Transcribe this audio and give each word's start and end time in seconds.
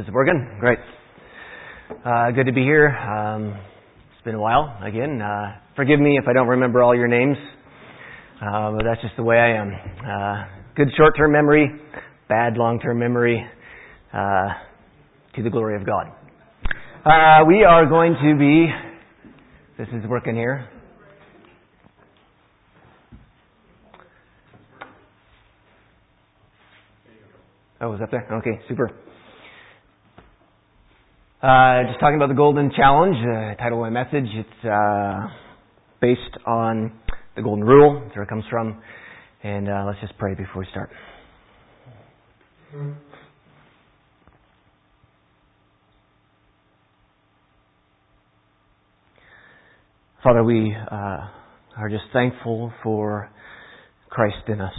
Is 0.00 0.08
it 0.08 0.14
working? 0.14 0.56
Great. 0.60 0.78
Uh, 2.04 2.30
good 2.30 2.46
to 2.46 2.52
be 2.52 2.62
here. 2.62 2.88
Um, 2.88 3.54
it's 4.14 4.24
been 4.24 4.34
a 4.34 4.40
while 4.40 4.78
again. 4.82 5.20
Uh, 5.20 5.56
forgive 5.76 6.00
me 6.00 6.16
if 6.16 6.26
I 6.26 6.32
don't 6.32 6.48
remember 6.48 6.82
all 6.82 6.96
your 6.96 7.06
names, 7.06 7.36
uh, 8.40 8.72
but 8.72 8.84
that's 8.84 9.02
just 9.02 9.14
the 9.16 9.22
way 9.22 9.36
I 9.36 9.56
am. 9.60 9.72
Uh, 9.72 10.44
good 10.74 10.88
short-term 10.96 11.32
memory, 11.32 11.68
bad 12.30 12.56
long-term 12.56 12.98
memory. 12.98 13.46
Uh, 14.10 14.48
to 15.36 15.42
the 15.42 15.50
glory 15.50 15.76
of 15.76 15.84
God. 15.84 16.06
Uh, 17.04 17.44
we 17.46 17.62
are 17.62 17.86
going 17.86 18.14
to 18.14 18.38
be. 18.38 18.68
This 19.76 19.88
is 19.92 20.08
working 20.08 20.34
here. 20.34 20.66
Oh, 27.82 27.92
is 27.92 28.00
that 28.00 28.10
there? 28.10 28.26
Okay, 28.38 28.60
super. 28.66 28.90
Uh, 31.42 31.84
just 31.88 31.98
talking 32.00 32.16
about 32.16 32.28
the 32.28 32.34
Golden 32.34 32.70
Challenge, 32.70 33.16
uh, 33.16 33.54
title 33.54 33.82
of 33.82 33.90
my 33.90 34.04
message. 34.04 34.28
It's 34.34 34.62
uh, 34.66 35.28
based 35.98 36.36
on 36.46 36.92
the 37.34 37.40
Golden 37.40 37.64
Rule. 37.64 37.98
That's 38.04 38.14
where 38.14 38.24
it 38.24 38.28
comes 38.28 38.44
from. 38.50 38.82
And 39.42 39.66
uh, 39.66 39.84
let's 39.86 39.98
just 40.02 40.18
pray 40.18 40.34
before 40.34 40.60
we 40.60 40.66
start. 40.70 40.90
Father, 50.22 50.44
we 50.44 50.76
uh, 50.76 50.94
are 50.94 51.88
just 51.88 52.04
thankful 52.12 52.70
for 52.82 53.30
Christ 54.10 54.46
in 54.48 54.60
us. 54.60 54.74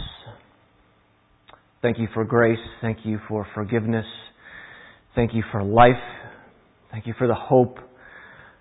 Thank 1.82 1.98
you 1.98 2.06
for 2.14 2.24
grace. 2.24 2.60
Thank 2.80 2.98
you 3.02 3.18
for 3.28 3.48
forgiveness. 3.52 4.06
Thank 5.16 5.34
you 5.34 5.42
for 5.50 5.64
life. 5.64 6.21
Thank 6.92 7.06
you 7.06 7.14
for 7.16 7.26
the 7.26 7.34
hope 7.34 7.78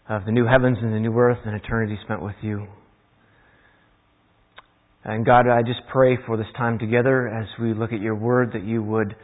of 0.07 0.23
the 0.23 0.31
new 0.31 0.45
heavens 0.45 0.77
and 0.81 0.93
the 0.93 0.99
new 0.99 1.13
earth 1.17 1.39
and 1.45 1.53
eternity 1.53 1.99
spent 2.05 2.21
with 2.21 2.37
you. 2.41 2.65
And 5.03 5.25
God, 5.25 5.49
I 5.49 5.63
just 5.63 5.81
pray 5.91 6.17
for 6.25 6.37
this 6.37 6.47
time 6.55 6.79
together 6.79 7.27
as 7.27 7.47
we 7.61 7.73
look 7.73 7.91
at 7.91 7.99
your 7.99 8.15
word 8.15 8.51
that 8.53 8.63
you 8.63 8.81
would 8.83 9.17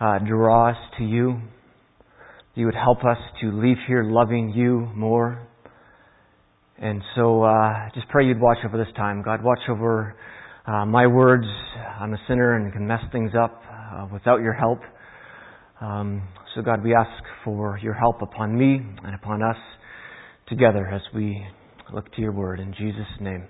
uh, 0.00 0.18
draw 0.26 0.70
us 0.70 0.76
to 0.98 1.04
you. 1.04 1.40
You 2.56 2.66
would 2.66 2.74
help 2.74 3.04
us 3.04 3.18
to 3.42 3.52
leave 3.52 3.76
here 3.86 4.02
loving 4.02 4.52
you 4.52 4.90
more. 4.92 5.46
And 6.78 7.00
so, 7.14 7.44
uh, 7.44 7.90
just 7.94 8.08
pray 8.08 8.26
you'd 8.26 8.40
watch 8.40 8.58
over 8.64 8.76
this 8.76 8.92
time. 8.96 9.22
God, 9.22 9.44
watch 9.44 9.60
over 9.70 10.16
uh, 10.66 10.84
my 10.84 11.06
words. 11.06 11.46
I'm 12.00 12.12
a 12.12 12.18
sinner 12.26 12.56
and 12.56 12.72
can 12.72 12.88
mess 12.88 13.02
things 13.12 13.30
up 13.40 13.62
uh, 13.70 14.08
without 14.12 14.40
your 14.40 14.54
help. 14.54 14.80
Um, 15.80 16.22
so, 16.58 16.62
God, 16.64 16.82
we 16.82 16.92
ask 16.92 17.22
for 17.44 17.78
your 17.80 17.94
help 17.94 18.20
upon 18.20 18.58
me 18.58 18.80
and 19.04 19.14
upon 19.14 19.44
us 19.44 19.56
together 20.48 20.88
as 20.88 21.00
we 21.14 21.46
look 21.94 22.12
to 22.14 22.20
your 22.20 22.32
word. 22.32 22.58
In 22.58 22.74
Jesus' 22.76 23.06
name, 23.20 23.46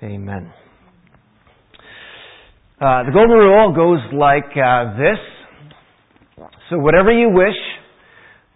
amen. 0.00 0.52
Uh, 2.80 3.02
the 3.02 3.10
golden 3.12 3.36
rule 3.36 3.74
goes 3.74 3.98
like 4.12 4.56
uh, 4.56 4.96
this. 4.96 6.46
So, 6.70 6.78
whatever 6.78 7.10
you 7.10 7.30
wish 7.30 7.56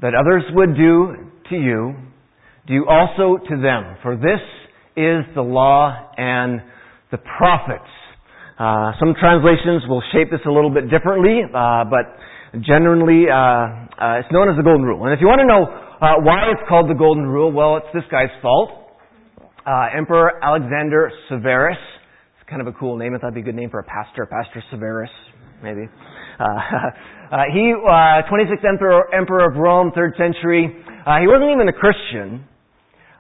that 0.00 0.12
others 0.14 0.44
would 0.52 0.76
do 0.76 1.32
to 1.50 1.56
you, 1.56 1.96
do 2.68 2.86
also 2.88 3.38
to 3.44 3.60
them. 3.60 3.96
For 4.04 4.14
this 4.14 4.38
is 4.96 5.34
the 5.34 5.42
law 5.42 6.12
and 6.16 6.60
the 7.10 7.18
prophets. 7.18 7.90
Uh, 8.56 8.92
some 9.00 9.14
translations 9.18 9.82
will 9.88 10.02
shape 10.12 10.30
this 10.30 10.42
a 10.46 10.50
little 10.50 10.70
bit 10.70 10.88
differently, 10.90 11.40
uh, 11.42 11.82
but 11.90 12.22
generally, 12.62 13.26
uh, 13.26 13.34
uh, 13.34 14.20
it's 14.22 14.30
known 14.30 14.50
as 14.50 14.56
the 14.56 14.62
Golden 14.62 14.86
Rule. 14.86 15.04
And 15.04 15.12
if 15.12 15.20
you 15.20 15.26
want 15.26 15.42
to 15.42 15.48
know 15.48 15.66
uh, 15.66 16.22
why 16.22 16.52
it's 16.52 16.62
called 16.68 16.90
the 16.90 16.94
Golden 16.94 17.26
Rule, 17.26 17.50
well, 17.50 17.78
it's 17.78 17.90
this 17.94 18.04
guy's 18.10 18.30
fault. 18.42 18.70
Uh, 19.66 19.88
Emperor 19.96 20.38
Alexander 20.42 21.10
Severus. 21.28 21.80
It's 22.38 22.48
kind 22.48 22.60
of 22.60 22.68
a 22.68 22.76
cool 22.78 22.96
name. 22.96 23.14
I 23.14 23.18
thought 23.18 23.32
it'd 23.32 23.40
be 23.40 23.40
a 23.40 23.44
good 23.44 23.58
name 23.58 23.70
for 23.70 23.80
a 23.80 23.88
pastor, 23.88 24.26
Pastor 24.26 24.62
Severus, 24.70 25.10
maybe. 25.62 25.88
he, 27.50 27.72
26th 27.72 28.64
Emperor, 28.68 29.14
Emperor 29.14 29.48
of 29.48 29.56
Rome, 29.56 29.90
3rd 29.96 30.18
century. 30.18 30.68
he 30.68 31.26
wasn't 31.26 31.50
even 31.50 31.68
a 31.68 31.72
Christian, 31.72 32.44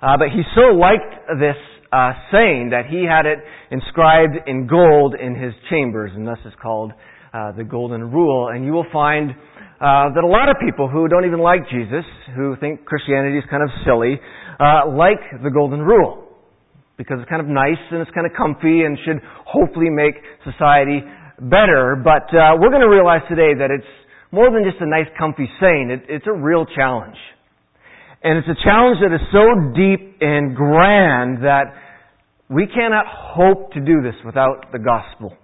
but 0.02 0.28
he 0.28 0.42
so 0.54 0.76
liked 0.76 1.40
this 1.40 1.56
uh, 1.94 2.12
saying 2.32 2.70
that 2.70 2.86
he 2.90 3.06
had 3.06 3.24
it 3.24 3.38
inscribed 3.70 4.34
in 4.48 4.66
gold 4.66 5.14
in 5.14 5.34
his 5.34 5.54
chambers, 5.70 6.10
and 6.14 6.26
thus 6.26 6.38
is 6.44 6.52
called 6.60 6.92
uh, 7.34 7.52
the 7.52 7.64
Golden 7.64 8.10
Rule. 8.12 8.48
And 8.54 8.64
you 8.64 8.70
will 8.70 8.86
find 8.92 9.30
uh, 9.30 10.14
that 10.14 10.22
a 10.22 10.30
lot 10.30 10.48
of 10.48 10.56
people 10.64 10.88
who 10.88 11.08
don't 11.08 11.26
even 11.26 11.40
like 11.40 11.68
Jesus, 11.68 12.04
who 12.36 12.54
think 12.60 12.86
Christianity 12.86 13.38
is 13.38 13.44
kind 13.50 13.62
of 13.62 13.70
silly, 13.84 14.20
uh, 14.60 14.94
like 14.94 15.18
the 15.42 15.50
Golden 15.50 15.80
Rule 15.80 16.24
because 16.96 17.18
it's 17.18 17.28
kind 17.28 17.42
of 17.42 17.48
nice 17.48 17.80
and 17.90 18.00
it's 18.00 18.10
kind 18.14 18.26
of 18.26 18.32
comfy 18.36 18.86
and 18.86 18.98
should 19.04 19.18
hopefully 19.46 19.90
make 19.90 20.14
society 20.46 21.02
better. 21.40 21.98
But 21.98 22.30
uh, 22.30 22.54
we're 22.58 22.70
going 22.70 22.86
to 22.86 22.92
realize 22.92 23.22
today 23.28 23.54
that 23.58 23.70
it's 23.70 23.90
more 24.30 24.50
than 24.50 24.62
just 24.62 24.80
a 24.80 24.86
nice, 24.86 25.10
comfy 25.18 25.50
saying. 25.60 25.90
It, 25.90 26.06
it's 26.08 26.26
a 26.26 26.32
real 26.32 26.66
challenge. 26.66 27.18
And 28.22 28.38
it's 28.38 28.48
a 28.48 28.58
challenge 28.64 28.98
that 29.02 29.12
is 29.12 29.20
so 29.34 29.74
deep 29.74 30.18
and 30.20 30.56
grand 30.56 31.44
that 31.44 31.74
we 32.48 32.66
cannot 32.66 33.06
hope 33.06 33.72
to 33.72 33.80
do 33.80 34.00
this 34.00 34.14
without 34.24 34.72
the 34.72 34.78
gospel. 34.78 35.36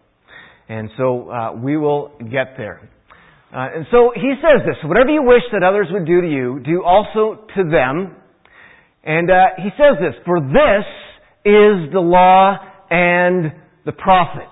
And 0.70 0.88
so 0.96 1.28
uh, 1.28 1.52
we 1.54 1.76
will 1.76 2.12
get 2.30 2.54
there. 2.56 2.88
Uh, 3.52 3.74
and 3.74 3.86
so 3.90 4.12
he 4.14 4.34
says 4.38 4.62
this, 4.64 4.76
whatever 4.84 5.10
you 5.10 5.24
wish 5.24 5.42
that 5.50 5.64
others 5.64 5.88
would 5.90 6.06
do 6.06 6.20
to 6.20 6.30
you, 6.30 6.60
do 6.64 6.84
also 6.84 7.44
to 7.56 7.64
them. 7.64 8.14
And 9.02 9.28
uh, 9.28 9.58
he 9.58 9.70
says 9.74 9.98
this, 9.98 10.14
for 10.24 10.38
this 10.38 10.86
is 11.44 11.90
the 11.90 11.98
law 11.98 12.54
and 12.88 13.50
the 13.84 13.90
prophets. 13.90 14.46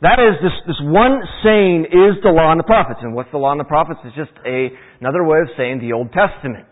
That 0.00 0.16
is, 0.16 0.40
this, 0.40 0.56
this 0.66 0.80
one 0.80 1.20
saying 1.44 1.84
is 1.92 2.22
the 2.22 2.30
law 2.30 2.50
and 2.50 2.58
the 2.58 2.64
prophets. 2.64 3.00
And 3.02 3.12
what's 3.12 3.30
the 3.30 3.36
law 3.36 3.52
and 3.52 3.60
the 3.60 3.68
prophets? 3.68 4.00
It's 4.06 4.16
just 4.16 4.32
a, 4.46 4.68
another 5.00 5.24
way 5.24 5.40
of 5.44 5.48
saying 5.58 5.80
the 5.80 5.92
Old 5.92 6.08
Testament. 6.08 6.64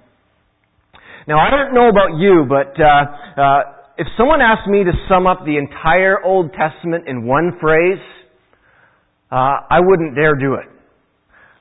Now, 1.29 1.41
I 1.41 1.51
don't 1.51 1.75
know 1.75 1.91
about 1.91 2.17
you, 2.17 2.47
but 2.49 2.73
uh, 2.81 2.87
uh, 3.37 3.61
if 3.99 4.07
someone 4.17 4.41
asked 4.41 4.67
me 4.67 4.85
to 4.85 4.93
sum 5.11 5.27
up 5.27 5.45
the 5.45 5.59
entire 5.59 6.25
Old 6.25 6.55
Testament 6.57 7.05
in 7.07 7.27
one 7.27 7.59
phrase, 7.61 8.01
uh, 9.31 9.67
I 9.69 9.81
wouldn't 9.81 10.15
dare 10.15 10.35
do 10.35 10.55
it. 10.55 10.69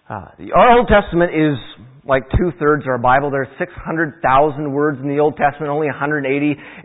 Uh, 0.08 0.30
our 0.53 0.78
Old 0.78 0.88
Testament 0.88 1.31
is 1.34 1.58
like 2.06 2.30
two 2.38 2.52
thirds 2.59 2.84
of 2.84 2.90
our 2.90 3.00
Bible. 3.00 3.31
There's 3.31 3.50
600,000 3.58 4.22
words 4.72 5.00
in 5.02 5.09
the 5.09 5.20
Old 5.20 5.36
Testament, 5.36 5.72
only 5.72 5.88
180 5.88 6.30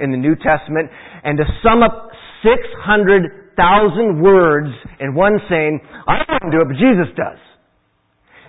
in 0.01 0.11
the 0.11 0.17
New 0.17 0.35
Testament. 0.37 0.89
And 1.23 1.37
to 1.37 1.45
sum 1.63 1.83
up 1.83 2.09
600,000 2.43 4.23
words 4.23 4.73
in 4.99 5.15
one 5.15 5.39
saying, 5.51 5.81
I 6.09 6.25
don't 6.41 6.51
do 6.51 6.63
it, 6.63 6.69
but 6.69 6.77
Jesus 6.81 7.13
does. 7.15 7.39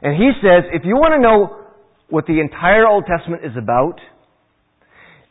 And 0.01 0.15
he 0.15 0.31
says, 0.41 0.63
if 0.71 0.83
you 0.85 0.95
want 0.95 1.13
to 1.13 1.19
know 1.19 1.67
what 2.09 2.25
the 2.25 2.39
entire 2.39 2.87
Old 2.87 3.03
Testament 3.05 3.43
is 3.43 3.51
about, 3.59 3.99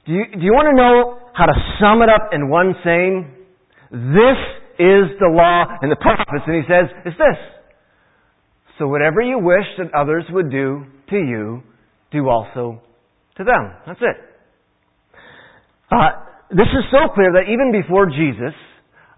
do 0.06 0.12
you, 0.12 0.24
do 0.32 0.40
you 0.44 0.52
want 0.52 0.68
to 0.68 0.76
know 0.76 1.18
how 1.32 1.46
to 1.46 1.56
sum 1.80 2.02
it 2.02 2.08
up 2.08 2.32
in 2.32 2.48
one 2.48 2.74
saying? 2.84 3.32
This 3.90 4.36
is 4.80 5.12
the 5.20 5.28
law 5.28 5.68
and 5.82 5.92
the 5.92 6.00
prophets. 6.00 6.48
And 6.48 6.56
he 6.56 6.64
says, 6.64 6.88
it's 7.04 7.18
this. 7.20 7.38
So 8.80 8.88
whatever 8.88 9.20
you 9.20 9.38
wish 9.38 9.68
that 9.76 9.92
others 9.92 10.24
would 10.32 10.50
do 10.50 10.88
to 11.10 11.16
you, 11.16 11.62
do 12.10 12.28
also 12.28 12.80
to 13.36 13.44
them. 13.44 13.76
That's 13.86 14.00
it. 14.00 14.16
Uh, 15.92 16.10
this 16.50 16.70
is 16.72 16.88
so 16.90 17.12
clear 17.12 17.30
that 17.36 17.52
even 17.52 17.70
before 17.70 18.08
Jesus, 18.08 18.56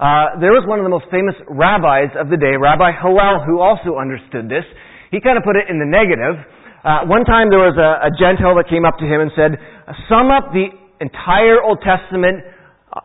uh, 0.02 0.42
there 0.42 0.50
was 0.50 0.66
one 0.66 0.82
of 0.82 0.84
the 0.84 0.90
most 0.90 1.06
famous 1.14 1.38
rabbis 1.46 2.10
of 2.18 2.26
the 2.26 2.36
day, 2.36 2.58
Rabbi 2.58 2.90
Hillel, 2.98 3.46
who 3.46 3.62
also 3.62 4.02
understood 4.02 4.50
this. 4.50 4.66
He 5.14 5.22
kind 5.22 5.38
of 5.38 5.46
put 5.46 5.54
it 5.54 5.70
in 5.70 5.78
the 5.78 5.86
negative. 5.86 6.42
Uh, 6.82 7.06
one 7.06 7.22
time 7.22 7.46
there 7.48 7.62
was 7.62 7.78
a, 7.78 8.08
a 8.08 8.10
Gentile 8.18 8.58
that 8.58 8.66
came 8.66 8.82
up 8.82 8.98
to 8.98 9.06
him 9.06 9.22
and 9.22 9.30
said, 9.38 9.54
sum 10.10 10.34
up 10.34 10.50
the 10.50 10.74
entire 10.98 11.62
Old 11.62 11.78
Testament 11.86 12.42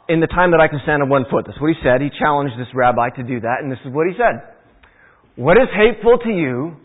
in 0.10 0.20
the 0.20 0.28
time 0.28 0.52
that 0.52 0.60
I 0.60 0.68
can 0.68 0.80
stand 0.84 1.02
on 1.02 1.10
one 1.10 1.26
foot. 1.32 1.46
That's 1.48 1.60
what 1.60 1.72
he 1.72 1.80
said. 1.84 2.02
He 2.02 2.10
challenged 2.20 2.60
this 2.60 2.68
rabbi 2.74 3.10
to 3.16 3.24
do 3.24 3.40
that, 3.42 3.64
and 3.64 3.72
this 3.72 3.80
is 3.86 3.94
what 3.94 4.08
he 4.08 4.14
said. 4.18 4.44
What 5.36 5.56
is 5.56 5.70
hateful 5.72 6.18
to 6.20 6.30
you, 6.30 6.76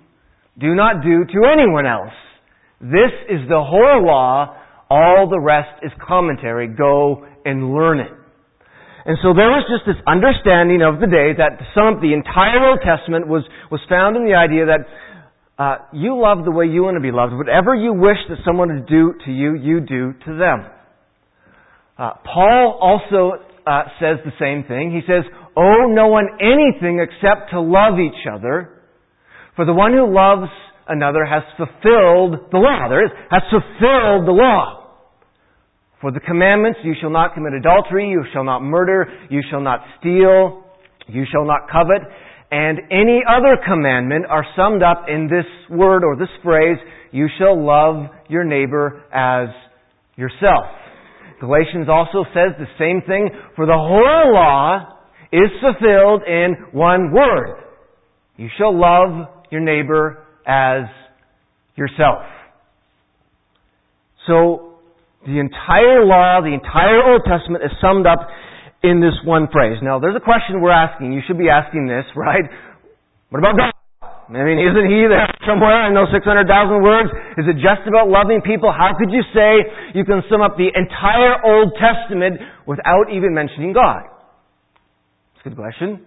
do 0.59 0.75
not 0.75 1.03
do 1.03 1.25
to 1.25 1.39
anyone 1.49 1.87
else. 1.87 2.15
This 2.81 3.15
is 3.31 3.49
the 3.49 3.63
whole 3.63 4.05
law. 4.05 4.57
All 4.91 5.27
the 5.31 5.41
rest 5.41 5.83
is 5.83 5.91
commentary. 6.07 6.69
Go 6.69 7.25
and 7.45 7.73
learn 7.73 8.01
it. 8.01 8.13
And 9.05 9.19
so 9.23 9.35
there 9.35 9.51
was 9.51 9.67
just 9.67 9.83
this 9.83 9.99
understanding 10.07 10.83
of 10.83 11.01
the 11.01 11.11
day 11.11 11.35
that 11.35 11.59
sum 11.75 11.97
up 11.97 11.99
the 11.99 12.15
entire 12.15 12.71
Old 12.71 12.85
Testament 12.87 13.27
was, 13.27 13.43
was 13.71 13.81
found 13.89 14.15
in 14.15 14.23
the 14.23 14.35
idea 14.35 14.67
that 14.67 14.87
uh, 15.59 15.77
you 15.93 16.15
love 16.21 16.45
the 16.45 16.53
way 16.53 16.67
you 16.67 16.85
want 16.85 16.95
to 16.95 17.03
be 17.03 17.11
loved. 17.11 17.35
Whatever 17.35 17.75
you 17.75 17.93
wish 17.95 18.19
that 18.29 18.39
someone 18.45 18.69
to 18.69 18.81
do 18.87 19.15
to 19.27 19.31
you, 19.33 19.55
you 19.59 19.81
do 19.81 20.13
to 20.27 20.39
them. 20.39 20.71
Uh, 21.99 22.11
Paul 22.25 22.79
also 22.81 23.43
uh, 23.67 23.83
says 24.01 24.19
the 24.25 24.33
same 24.41 24.65
thing. 24.67 24.91
He 24.91 25.01
says, 25.07 25.25
Owe 25.57 25.93
no 25.93 26.09
one 26.09 26.27
anything 26.41 27.01
except 27.01 27.51
to 27.51 27.61
love 27.61 28.01
each 28.01 28.27
other. 28.33 28.81
For 29.57 29.65
the 29.65 29.75
one 29.75 29.93
who 29.93 30.13
loves 30.13 30.51
another 30.89 31.25
has 31.25 31.43
fulfilled 31.57 32.51
the 32.51 32.59
law. 32.59 32.89
There 32.89 33.05
is, 33.05 33.13
has 33.31 33.43
fulfilled 33.51 34.27
the 34.27 34.33
law. 34.33 34.79
For 36.01 36.11
the 36.11 36.21
commandments, 36.21 36.81
you 36.83 36.95
shall 37.01 37.11
not 37.11 37.35
commit 37.35 37.53
adultery, 37.53 38.09
you 38.09 38.25
shall 38.33 38.45
not 38.45 38.61
murder, 38.61 39.07
you 39.31 39.41
shall 39.51 39.61
not 39.61 39.81
steal, 40.01 40.65
you 41.07 41.25
shall 41.31 41.45
not 41.45 41.71
covet, 41.71 42.03
and 42.51 42.81
any 42.91 43.21
other 43.29 43.57
commandment 43.65 44.27
are 44.29 44.45
summed 44.57 44.83
up 44.83 45.05
in 45.09 45.29
this 45.29 45.47
word 45.71 46.03
or 46.05 46.17
this 46.17 46.29
phrase, 46.43 46.77
you 47.13 47.29
shall 47.39 47.65
love 47.65 48.11
your 48.29 48.45
neighbor 48.45 49.05
as 49.13 49.49
yourself. 50.17 50.82
Galatians 51.43 51.89
also 51.91 52.23
says 52.33 52.55
the 52.55 52.71
same 52.79 53.03
thing, 53.03 53.29
for 53.57 53.67
the 53.67 53.75
whole 53.75 54.33
law 54.33 54.95
is 55.33 55.51
fulfilled 55.59 56.23
in 56.23 56.55
one 56.71 57.11
word. 57.13 57.59
You 58.37 58.47
shall 58.57 58.71
love 58.71 59.27
your 59.51 59.61
neighbor 59.61 60.23
as 60.47 60.85
yourself. 61.75 62.23
So, 64.29 64.79
the 65.27 65.41
entire 65.41 66.07
law, 66.07 66.43
the 66.43 66.55
entire 66.55 67.03
Old 67.11 67.23
Testament 67.27 67.65
is 67.65 67.73
summed 67.81 68.07
up 68.07 68.29
in 68.85 69.01
this 69.01 69.19
one 69.25 69.49
phrase. 69.53 69.79
Now, 69.83 69.99
there's 69.99 70.15
a 70.15 70.23
question 70.23 70.61
we're 70.61 70.71
asking. 70.71 71.13
You 71.13 71.23
should 71.27 71.39
be 71.39 71.49
asking 71.49 71.89
this, 71.89 72.05
right? 72.15 72.45
What 73.31 73.41
about 73.41 73.57
God? 73.57 73.82
I 74.33 74.45
mean, 74.49 74.59
isn't 74.59 74.87
He 74.89 75.05
there 75.09 75.29
somewhere 75.45 75.89
in 75.89 75.95
those 75.95 76.09
600,000 76.09 76.49
words? 76.81 77.11
Is 77.37 77.45
it 77.49 77.61
just 77.61 77.85
about 77.85 78.09
loving 78.09 78.41
people? 78.41 78.73
How 78.73 78.97
could 78.97 79.13
you 79.13 79.21
say 79.37 79.61
you 79.93 80.05
can 80.05 80.25
sum 80.33 80.41
up 80.41 80.57
the 80.57 80.73
entire 80.73 81.37
Old 81.45 81.77
Testament 81.77 82.41
without 82.65 83.13
even 83.13 83.37
mentioning 83.37 83.73
God? 83.77 84.09
It's 85.37 85.45
a 85.45 85.49
good 85.51 85.59
question. 85.59 86.07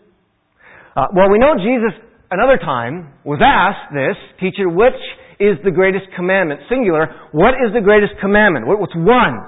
Uh, 0.95 1.12
well, 1.13 1.30
we 1.30 1.38
know 1.38 1.54
Jesus 1.60 1.94
another 2.31 2.57
time 2.57 3.13
was 3.24 3.39
asked 3.44 3.94
this, 3.94 4.18
teacher, 4.39 4.69
which 4.69 4.98
is 5.39 5.57
the 5.63 5.71
greatest 5.71 6.06
commandment? 6.16 6.62
Singular, 6.69 7.30
what 7.31 7.54
is 7.66 7.74
the 7.74 7.81
greatest 7.81 8.13
commandment? 8.21 8.68
What's 8.68 8.95
one 8.95 9.45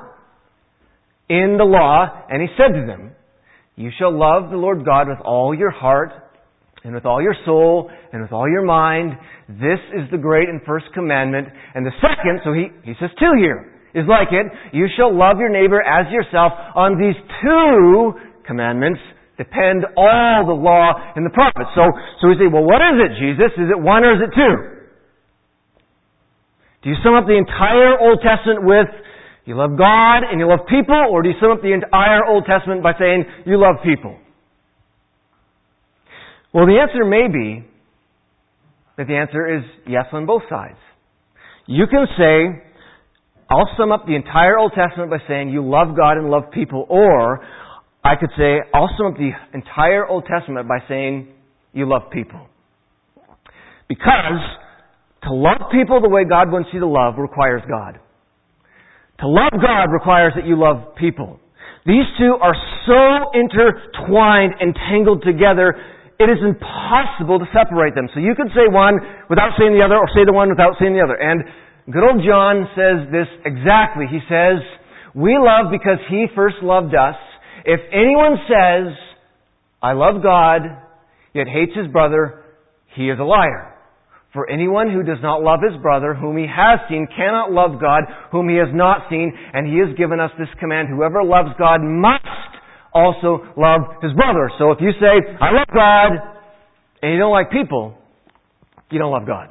in 1.29 1.57
the 1.57 1.63
law? 1.63 2.07
And 2.29 2.41
he 2.41 2.47
said 2.57 2.73
to 2.79 2.85
them, 2.85 3.11
You 3.75 3.91
shall 3.97 4.11
love 4.11 4.51
the 4.51 4.57
Lord 4.57 4.85
God 4.85 5.07
with 5.07 5.19
all 5.23 5.55
your 5.55 5.71
heart, 5.71 6.11
and 6.87 6.95
with 6.95 7.03
all 7.03 7.21
your 7.21 7.35
soul, 7.43 7.91
and 8.15 8.23
with 8.23 8.31
all 8.31 8.47
your 8.47 8.63
mind. 8.63 9.11
This 9.59 9.83
is 9.91 10.07
the 10.07 10.17
great 10.17 10.47
and 10.47 10.63
first 10.63 10.87
commandment. 10.95 11.51
And 11.75 11.83
the 11.83 11.91
second, 11.99 12.39
so 12.47 12.55
he, 12.55 12.71
he 12.87 12.95
says 12.95 13.11
two 13.19 13.35
here, 13.35 13.75
is 13.91 14.07
like 14.07 14.31
it. 14.31 14.47
You 14.71 14.87
shall 14.95 15.11
love 15.11 15.35
your 15.35 15.51
neighbor 15.51 15.83
as 15.83 16.07
yourself. 16.07 16.55
On 16.79 16.95
these 16.95 17.19
two 17.43 18.15
commandments 18.47 19.03
depend 19.35 19.83
all 19.99 20.47
the 20.47 20.55
law 20.55 20.95
and 21.15 21.27
the 21.27 21.35
prophets. 21.35 21.75
So, 21.75 21.91
so 22.23 22.31
we 22.31 22.39
say, 22.39 22.47
well, 22.47 22.63
what 22.63 22.79
is 22.79 22.95
it, 23.03 23.11
Jesus? 23.19 23.51
Is 23.59 23.67
it 23.67 23.79
one 23.83 24.07
or 24.07 24.15
is 24.15 24.23
it 24.23 24.31
two? 24.31 24.55
Do 26.83 26.89
you 26.89 26.97
sum 27.03 27.19
up 27.19 27.27
the 27.27 27.35
entire 27.35 27.99
Old 27.99 28.23
Testament 28.23 28.63
with 28.63 28.87
you 29.43 29.59
love 29.59 29.75
God 29.77 30.23
and 30.23 30.39
you 30.39 30.47
love 30.47 30.63
people, 30.71 31.07
or 31.11 31.23
do 31.23 31.29
you 31.29 31.35
sum 31.39 31.51
up 31.51 31.61
the 31.61 31.71
entire 31.75 32.23
Old 32.23 32.47
Testament 32.47 32.83
by 32.83 32.91
saying 32.99 33.23
you 33.45 33.59
love 33.59 33.83
people? 33.83 34.15
Well, 36.57 36.65
the 36.65 36.81
answer 36.81 37.05
may 37.05 37.27
be 37.31 37.63
that 38.97 39.05
the 39.05 39.13
answer 39.13 39.57
is 39.57 39.63
yes 39.85 40.05
on 40.11 40.25
both 40.25 40.41
sides. 40.49 40.79
You 41.67 41.85
can 41.85 42.07
say, 42.17 42.63
I'll 43.47 43.69
sum 43.77 43.91
up 43.91 44.07
the 44.07 44.15
entire 44.15 44.57
Old 44.57 44.71
Testament 44.73 45.11
by 45.11 45.19
saying 45.27 45.49
you 45.49 45.61
love 45.61 45.95
God 45.95 46.17
and 46.17 46.31
love 46.31 46.45
people, 46.51 46.87
or 46.89 47.45
I 48.03 48.15
could 48.19 48.31
say, 48.35 48.57
I'll 48.73 48.89
sum 48.97 49.13
up 49.13 49.17
the 49.17 49.29
entire 49.53 50.07
Old 50.07 50.25
Testament 50.25 50.67
by 50.67 50.79
saying, 50.89 51.27
you 51.73 51.87
love 51.87 52.09
people. 52.11 52.47
Because 53.87 54.41
to 55.25 55.33
love 55.35 55.69
people 55.71 56.01
the 56.01 56.09
way 56.09 56.23
God 56.27 56.51
wants 56.51 56.69
you 56.73 56.79
to 56.79 56.87
love 56.87 57.19
requires 57.19 57.61
God. 57.69 57.99
To 59.19 59.27
love 59.27 59.53
God 59.61 59.93
requires 59.93 60.33
that 60.35 60.47
you 60.47 60.59
love 60.59 60.95
people. 60.95 61.39
These 61.85 62.09
two 62.17 62.33
are 62.41 62.55
so 62.87 63.29
intertwined 63.37 64.55
and 64.59 64.75
tangled 64.89 65.21
together, 65.23 65.75
it 66.17 66.29
is 66.33 66.41
impossible 66.41 67.37
to 67.37 67.47
separate 67.53 67.93
them. 67.93 68.09
So 68.13 68.19
you 68.19 68.33
could 68.33 68.49
say 68.57 68.65
one 68.65 68.97
without 69.29 69.53
saying 69.57 69.77
the 69.77 69.85
other, 69.85 69.97
or 70.01 70.09
say 70.17 70.25
the 70.25 70.33
one 70.33 70.49
without 70.49 70.73
saying 70.81 70.97
the 70.97 71.05
other. 71.05 71.13
And 71.13 71.45
good 71.93 72.01
old 72.01 72.25
John 72.25 72.65
says 72.73 73.05
this 73.13 73.29
exactly. 73.45 74.09
He 74.09 74.19
says, 74.25 74.57
We 75.13 75.37
love 75.37 75.69
because 75.69 76.01
he 76.09 76.25
first 76.33 76.57
loved 76.65 76.97
us. 76.97 77.15
If 77.65 77.81
anyone 77.93 78.41
says, 78.49 78.97
I 79.81 79.93
love 79.93 80.23
God, 80.23 80.61
yet 81.33 81.45
hates 81.47 81.77
his 81.77 81.85
brother, 81.91 82.43
he 82.95 83.09
is 83.09 83.19
a 83.19 83.23
liar. 83.23 83.77
For 84.33 84.49
anyone 84.49 84.89
who 84.89 85.03
does 85.03 85.21
not 85.21 85.41
love 85.41 85.59
his 85.61 85.79
brother, 85.81 86.13
whom 86.13 86.37
he 86.37 86.45
has 86.49 86.79
seen, 86.89 87.07
cannot 87.15 87.51
love 87.51 87.79
God, 87.79 88.03
whom 88.31 88.49
he 88.49 88.57
has 88.57 88.73
not 88.73 89.09
seen, 89.09 89.31
and 89.53 89.67
he 89.67 89.79
has 89.85 89.95
given 89.97 90.19
us 90.19 90.31
this 90.37 90.49
command, 90.59 90.89
whoever 90.89 91.23
loves 91.23 91.49
God 91.57 91.81
must 91.81 92.56
also 92.97 93.45
love 93.55 94.01
his 94.01 94.13
brother. 94.13 94.49
So 94.57 94.71
if 94.71 94.81
you 94.81 94.91
say, 94.97 95.13
I 95.39 95.53
love 95.53 95.69
God, 95.69 96.09
and 97.01 97.13
you 97.13 97.19
don't 97.19 97.31
like 97.31 97.51
people, 97.51 97.93
you 98.89 98.97
don't 98.97 99.11
love 99.11 99.27
God. 99.27 99.49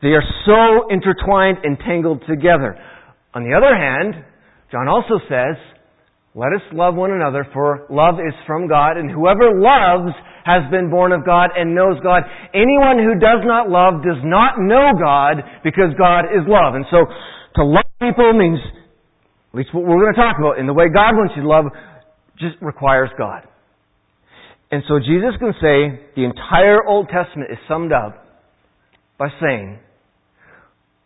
They 0.00 0.16
are 0.16 0.24
so 0.48 0.88
intertwined 0.88 1.58
and 1.62 1.76
tangled 1.78 2.24
together. 2.26 2.80
On 3.34 3.44
the 3.44 3.52
other 3.52 3.76
hand, 3.76 4.24
John 4.72 4.88
also 4.88 5.20
says, 5.28 5.60
let 6.34 6.54
us 6.54 6.62
love 6.72 6.94
one 6.94 7.10
another, 7.10 7.44
for 7.52 7.86
love 7.90 8.22
is 8.22 8.32
from 8.46 8.68
God, 8.68 8.96
and 8.96 9.10
whoever 9.10 9.50
loves 9.50 10.14
has 10.46 10.62
been 10.70 10.88
born 10.88 11.10
of 11.10 11.26
God 11.26 11.50
and 11.58 11.74
knows 11.74 11.98
God. 12.06 12.22
Anyone 12.54 13.02
who 13.02 13.18
does 13.18 13.42
not 13.42 13.68
love 13.68 14.06
does 14.06 14.22
not 14.22 14.54
know 14.62 14.94
God, 14.94 15.42
because 15.66 15.90
God 15.98 16.30
is 16.30 16.46
love. 16.46 16.78
And 16.78 16.86
so, 16.86 17.04
to 17.58 17.62
love 17.66 17.84
people 17.98 18.32
means, 18.32 18.62
at 18.62 19.58
least 19.58 19.74
what 19.74 19.82
we're 19.82 19.98
going 19.98 20.14
to 20.14 20.22
talk 20.22 20.38
about, 20.38 20.62
in 20.62 20.70
the 20.70 20.72
way 20.72 20.86
God 20.86 21.18
wants 21.18 21.34
you 21.34 21.42
to 21.42 21.50
love, 21.50 21.66
just 22.40 22.56
requires 22.60 23.10
God. 23.18 23.46
And 24.70 24.82
so 24.88 24.98
Jesus 24.98 25.34
can 25.38 25.52
say 25.60 26.00
the 26.16 26.24
entire 26.24 26.86
Old 26.86 27.08
Testament 27.08 27.50
is 27.50 27.58
summed 27.68 27.92
up 27.92 28.24
by 29.18 29.28
saying, 29.40 29.78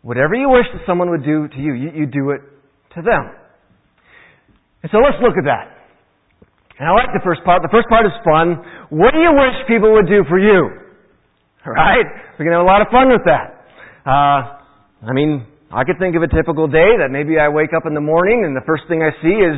whatever 0.01 0.35
you 0.35 0.49
wish 0.49 0.65
that 0.73 0.81
someone 0.85 1.09
would 1.09 1.25
do 1.25 1.47
to 1.47 1.57
you, 1.57 1.73
you, 1.73 1.89
you 1.93 2.05
do 2.05 2.29
it 2.29 2.41
to 2.95 3.01
them. 3.01 3.33
And 4.83 4.91
so 4.91 4.99
let's 4.99 5.17
look 5.21 5.33
at 5.37 5.45
that. 5.45 5.73
And 6.77 6.87
I 6.87 6.91
like 6.93 7.09
the 7.09 7.23
first 7.23 7.41
part. 7.43 7.63
The 7.63 7.73
first 7.73 7.89
part 7.89 8.05
is 8.05 8.13
fun. 8.23 8.61
What 8.93 9.11
do 9.11 9.19
you 9.19 9.33
wish 9.33 9.55
people 9.67 9.93
would 9.93 10.07
do 10.07 10.23
for 10.29 10.39
you? 10.39 10.69
Right? 11.65 12.05
We 12.37 12.45
can 12.45 12.53
have 12.53 12.61
a 12.61 12.69
lot 12.69 12.85
of 12.85 12.93
fun 12.93 13.09
with 13.09 13.25
that. 13.25 13.65
Uh, 14.05 14.61
I 15.01 15.13
mean, 15.17 15.47
I 15.73 15.83
could 15.83 15.97
think 15.97 16.15
of 16.15 16.21
a 16.21 16.29
typical 16.29 16.67
day 16.67 17.01
that 17.01 17.09
maybe 17.09 17.39
I 17.41 17.49
wake 17.49 17.73
up 17.73 17.89
in 17.89 17.95
the 17.95 18.05
morning 18.05 18.45
and 18.45 18.55
the 18.55 18.61
first 18.69 18.83
thing 18.87 19.01
I 19.01 19.09
see 19.17 19.33
is 19.33 19.57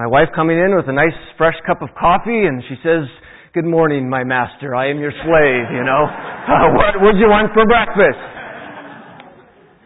my 0.00 0.08
wife 0.08 0.32
coming 0.32 0.56
in 0.56 0.72
with 0.72 0.88
a 0.88 0.96
nice 0.96 1.12
fresh 1.36 1.60
cup 1.68 1.84
of 1.84 1.92
coffee 1.92 2.48
and 2.48 2.64
she 2.72 2.80
says, 2.80 3.04
Good 3.52 3.68
morning, 3.68 4.08
my 4.08 4.24
master. 4.24 4.72
I 4.72 4.88
am 4.88 4.96
your 4.96 5.12
slave, 5.12 5.64
you 5.76 5.84
know. 5.84 6.08
Uh, 6.40 6.72
what 6.72 6.96
would 7.04 7.20
you 7.20 7.28
want 7.28 7.52
for 7.52 7.62
breakfast? 7.68 8.18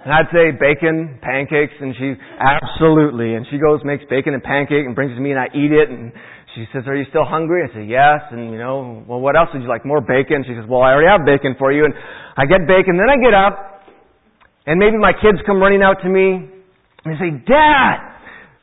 And 0.06 0.14
I'd 0.14 0.30
say 0.32 0.54
bacon, 0.54 1.18
pancakes, 1.20 1.74
and 1.76 1.92
she, 1.98 2.14
absolutely. 2.40 3.34
And 3.34 3.44
she 3.50 3.58
goes, 3.58 3.82
makes 3.84 4.06
bacon 4.08 4.32
and 4.32 4.40
pancake 4.40 4.86
and 4.86 4.94
brings 4.94 5.12
it 5.12 5.18
to 5.18 5.20
me 5.20 5.34
and 5.34 5.40
I 5.42 5.50
eat 5.52 5.74
it 5.74 5.90
and 5.90 6.14
she 6.54 6.64
says, 6.72 6.86
are 6.86 6.94
you 6.94 7.04
still 7.10 7.26
hungry? 7.26 7.66
I 7.66 7.74
say, 7.74 7.84
yes. 7.84 8.22
And 8.30 8.54
you 8.54 8.56
know, 8.56 9.02
well, 9.04 9.18
what 9.18 9.34
else 9.34 9.50
would 9.52 9.66
you 9.66 9.68
like? 9.68 9.84
More 9.84 10.00
bacon? 10.00 10.46
She 10.46 10.54
says, 10.54 10.64
well, 10.70 10.80
I 10.80 10.94
already 10.94 11.10
have 11.10 11.26
bacon 11.26 11.58
for 11.58 11.74
you. 11.74 11.84
And 11.84 11.92
I 12.38 12.46
get 12.46 12.70
bacon. 12.70 12.94
Then 12.96 13.10
I 13.10 13.18
get 13.18 13.34
up 13.34 13.82
and 14.64 14.78
maybe 14.78 14.96
my 14.96 15.12
kids 15.12 15.42
come 15.44 15.58
running 15.58 15.82
out 15.82 16.00
to 16.06 16.08
me 16.08 16.48
and 17.02 17.06
they 17.10 17.18
say, 17.18 17.34
Dad, 17.44 18.13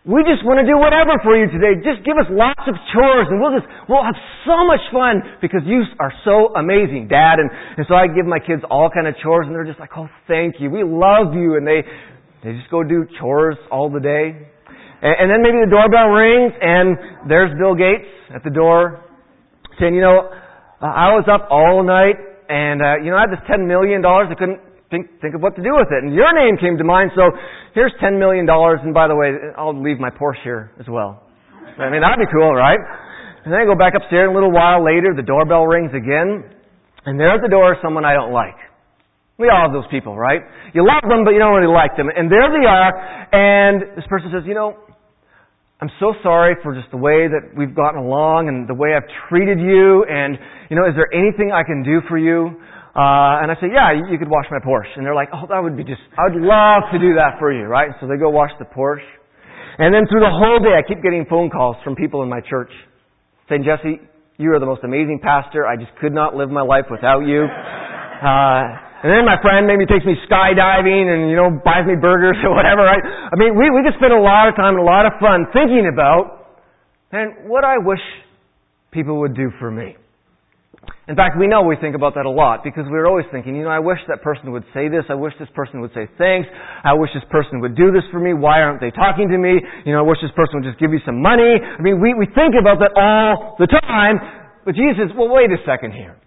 we 0.02 0.26
just 0.26 0.42
want 0.42 0.58
to 0.58 0.66
do 0.66 0.82
whatever 0.82 1.14
for 1.22 1.38
you 1.38 1.46
today. 1.54 1.78
Just 1.78 2.02
give 2.02 2.18
us 2.18 2.26
lots 2.34 2.66
of 2.66 2.74
chores 2.90 3.30
and 3.30 3.38
we'll 3.38 3.54
just, 3.54 3.70
we'll 3.86 4.02
have 4.02 4.18
so 4.50 4.66
much 4.66 4.82
fun 4.90 5.22
because 5.46 5.62
you 5.70 5.86
are 6.02 6.10
so 6.26 6.58
amazing, 6.58 7.06
Dad. 7.06 7.38
And, 7.38 7.54
and 7.78 7.86
so 7.86 7.94
I 7.94 8.10
give 8.10 8.26
my 8.26 8.42
kids 8.42 8.66
all 8.66 8.90
kind 8.90 9.06
of 9.06 9.14
chores 9.22 9.46
and 9.46 9.54
they're 9.54 9.68
just 9.68 9.78
like, 9.78 9.94
oh, 9.94 10.10
thank 10.26 10.58
you. 10.58 10.74
We 10.74 10.82
love 10.82 11.38
you. 11.38 11.54
And 11.54 11.70
they, 11.70 11.86
they 12.42 12.58
just 12.58 12.74
go 12.74 12.82
do 12.82 13.06
chores 13.22 13.62
all 13.70 13.94
the 13.94 14.02
day. 14.02 14.34
And, 15.06 15.16
and 15.22 15.28
then 15.30 15.46
maybe 15.46 15.62
the 15.62 15.70
doorbell 15.70 16.10
rings 16.10 16.50
and 16.58 17.30
there's 17.30 17.54
Bill 17.62 17.78
Gates 17.78 18.10
at 18.34 18.42
the 18.42 18.50
door 18.50 19.06
saying, 19.78 19.94
you 19.94 20.02
know, 20.02 20.34
I 20.82 21.14
was 21.14 21.30
up 21.30 21.46
all 21.54 21.86
night 21.86 22.18
and, 22.50 22.82
uh, 22.82 22.98
you 23.06 23.14
know, 23.14 23.22
I 23.22 23.30
had 23.30 23.38
this 23.38 23.46
$10 23.46 23.70
million. 23.70 24.02
I 24.02 24.34
couldn't 24.34 24.71
think, 24.92 25.08
think 25.24 25.34
of 25.34 25.42
what 25.42 25.56
to 25.56 25.64
do 25.64 25.74
with 25.74 25.88
it. 25.90 26.04
And 26.04 26.14
your 26.14 26.30
name 26.36 26.60
came 26.60 26.78
to 26.78 26.84
mind, 26.84 27.12
so 27.16 27.32
here's 27.74 27.96
$10 28.04 28.20
million, 28.20 28.46
and 28.46 28.94
by 28.94 29.08
the 29.08 29.16
way, 29.16 29.32
I'll 29.58 29.74
leave 29.74 29.98
my 29.98 30.12
Porsche 30.12 30.44
here 30.44 30.72
as 30.80 30.86
well. 30.86 31.24
I 31.80 31.90
mean, 31.90 32.04
that'd 32.04 32.20
be 32.20 32.30
cool, 32.30 32.54
right? 32.54 32.78
And 33.44 33.50
then 33.50 33.58
I 33.58 33.66
go 33.66 33.74
back 33.74 33.96
upstairs, 33.96 34.28
and 34.28 34.36
a 34.36 34.38
little 34.38 34.52
while 34.52 34.84
later, 34.84 35.16
the 35.16 35.24
doorbell 35.24 35.66
rings 35.66 35.90
again, 35.96 36.46
and 37.08 37.18
there 37.18 37.34
at 37.34 37.42
the 37.42 37.50
door 37.50 37.74
is 37.74 37.80
someone 37.82 38.06
I 38.06 38.14
don't 38.14 38.36
like. 38.36 38.60
We 39.40 39.50
all 39.50 39.66
have 39.66 39.74
those 39.74 39.90
people, 39.90 40.14
right? 40.14 40.44
You 40.76 40.86
love 40.86 41.02
them, 41.02 41.26
but 41.26 41.32
you 41.32 41.40
don't 41.40 41.58
really 41.58 41.74
like 41.74 41.98
them. 41.98 42.12
And 42.14 42.30
there 42.30 42.46
they 42.54 42.68
are, 42.68 42.92
and 43.34 43.98
this 43.98 44.06
person 44.06 44.30
says, 44.30 44.44
you 44.46 44.54
know, 44.54 44.78
I'm 45.82 45.90
so 46.00 46.14
sorry 46.22 46.54
for 46.62 46.76
just 46.76 46.92
the 46.92 47.02
way 47.02 47.26
that 47.26 47.58
we've 47.58 47.74
gotten 47.74 47.98
along 47.98 48.50
and 48.50 48.70
the 48.70 48.78
way 48.78 48.94
I've 48.94 49.10
treated 49.30 49.58
you, 49.58 50.06
and, 50.06 50.38
you 50.70 50.78
know, 50.78 50.86
is 50.86 50.94
there 50.94 51.10
anything 51.10 51.50
I 51.50 51.64
can 51.64 51.82
do 51.82 52.06
for 52.06 52.20
you? 52.20 52.62
Uh, 52.92 53.40
and 53.40 53.48
I 53.48 53.56
say, 53.64 53.72
yeah, 53.72 53.96
you 53.96 54.20
could 54.20 54.28
wash 54.28 54.52
my 54.52 54.60
Porsche. 54.60 54.92
And 55.00 55.06
they're 55.06 55.16
like, 55.16 55.32
oh, 55.32 55.48
that 55.48 55.64
would 55.64 55.80
be 55.80 55.84
just, 55.88 56.04
I 56.20 56.28
would 56.28 56.44
love 56.44 56.92
to 56.92 57.00
do 57.00 57.16
that 57.16 57.40
for 57.40 57.48
you, 57.52 57.64
right? 57.64 57.96
So 58.04 58.08
they 58.08 58.20
go 58.20 58.30
wash 58.30 58.52
the 58.60 58.68
Porsche. 58.68 59.08
And 59.80 59.96
then 59.96 60.04
through 60.12 60.20
the 60.20 60.30
whole 60.30 60.60
day, 60.60 60.76
I 60.76 60.84
keep 60.84 61.02
getting 61.02 61.24
phone 61.30 61.50
calls 61.50 61.80
from 61.84 61.96
people 61.96 62.22
in 62.22 62.28
my 62.28 62.42
church 62.44 62.72
saying, 63.48 63.64
Jesse, 63.64 64.04
you 64.36 64.52
are 64.52 64.60
the 64.60 64.68
most 64.68 64.84
amazing 64.84 65.20
pastor. 65.24 65.66
I 65.66 65.78
just 65.78 65.96
could 66.04 66.12
not 66.12 66.36
live 66.36 66.52
my 66.52 66.64
life 66.64 66.86
without 66.92 67.22
you. 67.22 67.48
Uh, 68.22 68.78
and 69.02 69.10
then 69.10 69.26
my 69.26 69.42
friend 69.42 69.66
maybe 69.66 69.90
takes 69.90 70.06
me 70.06 70.14
skydiving 70.30 71.10
and, 71.10 71.32
you 71.32 71.36
know, 71.36 71.50
buys 71.66 71.90
me 71.90 71.98
burgers 71.98 72.38
or 72.46 72.54
whatever, 72.54 72.86
right? 72.86 73.02
I 73.02 73.34
mean, 73.34 73.58
we, 73.58 73.74
we 73.74 73.82
could 73.82 73.98
spend 73.98 74.14
a 74.14 74.22
lot 74.22 74.48
of 74.48 74.56
time 74.56 74.78
and 74.78 74.84
a 74.84 74.86
lot 74.86 75.10
of 75.10 75.14
fun 75.18 75.50
thinking 75.50 75.90
about, 75.92 76.62
man, 77.12 77.50
what 77.50 77.66
I 77.66 77.82
wish 77.82 78.00
people 78.92 79.20
would 79.22 79.36
do 79.36 79.50
for 79.58 79.72
me. 79.72 79.98
In 81.10 81.16
fact, 81.18 81.38
we 81.38 81.46
know 81.46 81.62
we 81.62 81.76
think 81.78 81.94
about 81.94 82.16
that 82.16 82.26
a 82.26 82.32
lot 82.32 82.64
because 82.64 82.86
we're 82.90 83.06
always 83.06 83.26
thinking, 83.30 83.54
you 83.54 83.68
know, 83.68 83.74
I 83.74 83.84
wish 83.84 84.00
that 84.08 84.22
person 84.24 84.50
would 84.54 84.66
say 84.74 84.88
this. 84.88 85.06
I 85.10 85.18
wish 85.18 85.34
this 85.38 85.50
person 85.54 85.82
would 85.82 85.94
say 85.94 86.08
thanks. 86.18 86.48
I 86.86 86.94
wish 86.94 87.12
this 87.14 87.26
person 87.30 87.60
would 87.62 87.76
do 87.76 87.92
this 87.92 88.06
for 88.10 88.18
me. 88.18 88.34
Why 88.34 88.62
aren't 88.62 88.80
they 88.80 88.90
talking 88.90 89.30
to 89.30 89.38
me? 89.38 89.60
You 89.86 89.94
know, 89.94 90.02
I 90.02 90.08
wish 90.08 90.18
this 90.24 90.34
person 90.34 90.62
would 90.62 90.68
just 90.70 90.80
give 90.80 90.90
me 90.90 91.04
some 91.06 91.22
money. 91.22 91.60
I 91.60 91.82
mean, 91.82 92.00
we, 92.00 92.14
we 92.16 92.26
think 92.32 92.56
about 92.56 92.80
that 92.80 92.96
all 92.96 93.60
the 93.60 93.68
time. 93.68 94.18
But 94.64 94.74
Jesus, 94.74 95.12
well, 95.14 95.30
wait 95.30 95.52
a 95.52 95.60
second 95.68 95.94
here. 95.94 96.18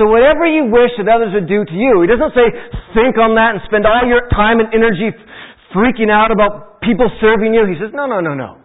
So 0.00 0.08
whatever 0.08 0.48
you 0.48 0.72
wish 0.72 0.96
that 0.96 1.06
others 1.06 1.36
would 1.36 1.46
do 1.46 1.62
to 1.62 1.76
you, 1.76 2.00
he 2.00 2.08
doesn't 2.08 2.32
say 2.32 2.48
think 2.96 3.20
on 3.20 3.36
that 3.36 3.58
and 3.58 3.60
spend 3.68 3.84
all 3.84 4.08
your 4.08 4.24
time 4.32 4.56
and 4.58 4.72
energy 4.72 5.12
freaking 5.76 6.08
out 6.08 6.32
about 6.32 6.80
people 6.80 7.12
serving 7.20 7.52
you. 7.52 7.68
He 7.68 7.76
says, 7.76 7.92
no, 7.92 8.08
no, 8.08 8.24
no, 8.24 8.32
no. 8.32 8.56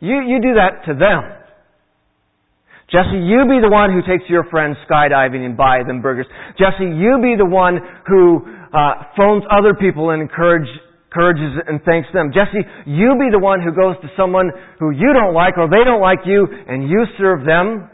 You, 0.00 0.26
you 0.26 0.42
do 0.42 0.58
that 0.58 0.82
to 0.90 0.98
them. 0.98 1.37
Jesse, 2.88 3.20
you 3.20 3.44
be 3.44 3.60
the 3.60 3.68
one 3.68 3.92
who 3.92 4.00
takes 4.00 4.24
your 4.32 4.48
friends 4.48 4.76
skydiving 4.88 5.44
and 5.44 5.56
buy 5.56 5.84
them 5.86 6.00
burgers. 6.00 6.24
Jesse, 6.56 6.88
you 6.88 7.20
be 7.20 7.36
the 7.36 7.44
one 7.44 7.76
who 8.08 8.40
uh, 8.72 9.12
phones 9.12 9.44
other 9.52 9.74
people 9.74 10.08
and 10.08 10.22
encourage, 10.22 10.68
encourages 11.12 11.52
and 11.68 11.84
thanks 11.84 12.08
them. 12.16 12.32
Jesse, 12.32 12.64
you 12.88 13.12
be 13.20 13.28
the 13.28 13.38
one 13.38 13.60
who 13.60 13.76
goes 13.76 14.00
to 14.00 14.08
someone 14.16 14.48
who 14.80 14.90
you 14.90 15.12
don't 15.12 15.34
like 15.34 15.58
or 15.60 15.68
they 15.68 15.84
don't 15.84 16.00
like 16.00 16.24
you 16.24 16.48
and 16.48 16.88
you 16.88 17.04
serve 17.18 17.44
them 17.44 17.90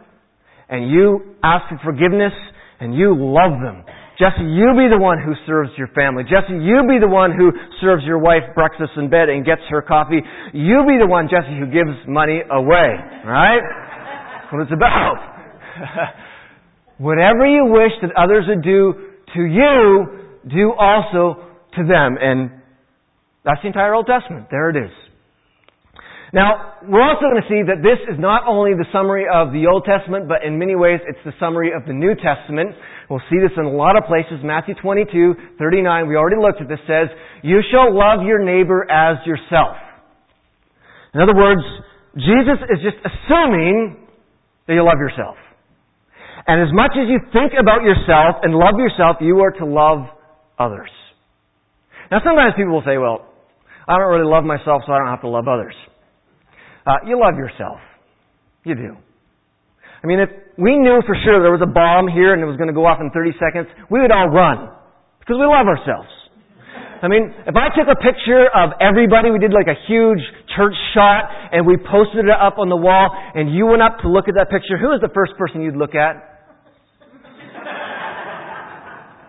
and 0.68 0.88
you 0.90 1.34
ask 1.42 1.66
for 1.74 1.78
forgiveness 1.82 2.32
and 2.78 2.94
you 2.94 3.18
love 3.18 3.58
them. 3.58 3.82
Jesse, 4.14 4.46
you 4.46 4.78
be 4.78 4.86
the 4.86 4.98
one 4.98 5.18
who 5.18 5.34
serves 5.42 5.74
your 5.74 5.90
family. 5.90 6.22
Jesse, 6.22 6.54
you 6.54 6.86
be 6.86 7.02
the 7.02 7.10
one 7.10 7.34
who 7.34 7.50
serves 7.82 8.06
your 8.06 8.22
wife 8.22 8.46
breakfast 8.54 8.94
in 8.94 9.10
bed 9.10 9.26
and 9.26 9.44
gets 9.44 9.62
her 9.70 9.82
coffee. 9.82 10.22
You 10.54 10.86
be 10.86 11.02
the 11.02 11.06
one, 11.10 11.26
Jesse, 11.26 11.50
who 11.58 11.66
gives 11.66 11.98
money 12.06 12.38
away. 12.46 12.94
Right? 13.26 13.58
What 14.54 14.62
it's 14.62 14.72
about. 14.72 15.18
Whatever 16.98 17.46
you 17.46 17.66
wish 17.66 17.90
that 18.02 18.14
others 18.14 18.44
would 18.46 18.62
do 18.62 18.94
to 19.34 19.42
you, 19.42 20.06
do 20.46 20.72
also 20.78 21.42
to 21.74 21.82
them. 21.82 22.14
And 22.22 22.62
that's 23.44 23.60
the 23.62 23.66
entire 23.66 23.94
Old 23.94 24.06
Testament. 24.06 24.46
There 24.50 24.70
it 24.70 24.76
is. 24.76 24.94
Now, 26.32 26.78
we're 26.86 27.02
also 27.02 27.30
going 27.30 27.42
to 27.42 27.50
see 27.50 27.62
that 27.66 27.82
this 27.82 27.98
is 28.10 28.18
not 28.18 28.42
only 28.46 28.74
the 28.74 28.86
summary 28.90 29.26
of 29.26 29.50
the 29.50 29.66
Old 29.70 29.86
Testament, 29.86 30.26
but 30.26 30.42
in 30.46 30.58
many 30.58 30.74
ways 30.74 30.98
it's 31.06 31.22
the 31.24 31.34
summary 31.38 31.70
of 31.70 31.86
the 31.86 31.94
New 31.94 32.14
Testament. 32.14 32.74
We'll 33.10 33.22
see 33.30 33.38
this 33.38 33.54
in 33.58 33.66
a 33.66 33.70
lot 33.70 33.98
of 33.98 34.06
places. 34.06 34.42
Matthew 34.42 34.74
22, 34.78 35.58
39, 35.58 36.06
we 36.06 36.14
already 36.14 36.38
looked 36.42 36.62
at 36.62 36.66
this, 36.66 36.82
says, 36.86 37.10
You 37.42 37.62
shall 37.70 37.90
love 37.90 38.26
your 38.26 38.42
neighbor 38.42 38.86
as 38.90 39.18
yourself. 39.26 39.78
In 41.14 41.22
other 41.22 41.34
words, 41.34 41.62
Jesus 42.18 42.58
is 42.66 42.82
just 42.82 42.98
assuming 43.02 44.03
that 44.66 44.74
you 44.74 44.84
love 44.84 44.98
yourself. 44.98 45.36
And 46.46 46.60
as 46.60 46.72
much 46.72 46.92
as 46.92 47.08
you 47.08 47.20
think 47.32 47.52
about 47.58 47.82
yourself 47.82 48.42
and 48.42 48.52
love 48.54 48.76
yourself, 48.76 49.16
you 49.20 49.40
are 49.40 49.52
to 49.58 49.64
love 49.64 50.08
others. 50.58 50.90
Now 52.10 52.20
sometimes 52.24 52.52
people 52.56 52.72
will 52.72 52.86
say, 52.86 52.98
well, 52.98 53.24
I 53.88 53.96
don't 53.96 54.08
really 54.08 54.28
love 54.28 54.44
myself, 54.44 54.82
so 54.86 54.92
I 54.92 54.98
don't 54.98 55.08
have 55.08 55.22
to 55.22 55.28
love 55.28 55.48
others. 55.48 55.74
Uh, 56.86 57.00
you 57.06 57.20
love 57.20 57.36
yourself. 57.36 57.80
You 58.64 58.74
do. 58.74 58.96
I 60.02 60.06
mean, 60.06 60.20
if 60.20 60.28
we 60.58 60.76
knew 60.76 61.00
for 61.06 61.16
sure 61.24 61.40
there 61.40 61.52
was 61.52 61.64
a 61.64 61.70
bomb 61.70 62.08
here 62.08 62.36
and 62.36 62.42
it 62.42 62.46
was 62.46 62.56
going 62.56 62.68
to 62.68 62.76
go 62.76 62.84
off 62.84 63.00
in 63.00 63.08
30 63.08 63.32
seconds, 63.40 63.66
we 63.88 64.00
would 64.00 64.12
all 64.12 64.28
run. 64.28 64.68
Because 65.20 65.40
we 65.40 65.48
love 65.48 65.64
ourselves. 65.64 66.12
I 67.04 67.08
mean, 67.12 67.36
if 67.44 67.52
I 67.52 67.68
took 67.76 67.84
a 67.84 68.00
picture 68.00 68.48
of 68.48 68.80
everybody, 68.80 69.28
we 69.28 69.36
did 69.36 69.52
like 69.52 69.68
a 69.68 69.76
huge 69.84 70.24
church 70.56 70.72
shot, 70.96 71.28
and 71.52 71.68
we 71.68 71.76
posted 71.76 72.24
it 72.24 72.32
up 72.32 72.56
on 72.56 72.72
the 72.72 72.80
wall, 72.80 73.12
and 73.12 73.52
you 73.52 73.68
went 73.68 73.84
up 73.84 74.00
to 74.00 74.08
look 74.08 74.24
at 74.24 74.40
that 74.40 74.48
picture, 74.48 74.80
who 74.80 74.88
is 74.96 75.04
the 75.04 75.12
first 75.12 75.36
person 75.36 75.60
you'd 75.60 75.76
look 75.76 75.92
at? 75.92 76.16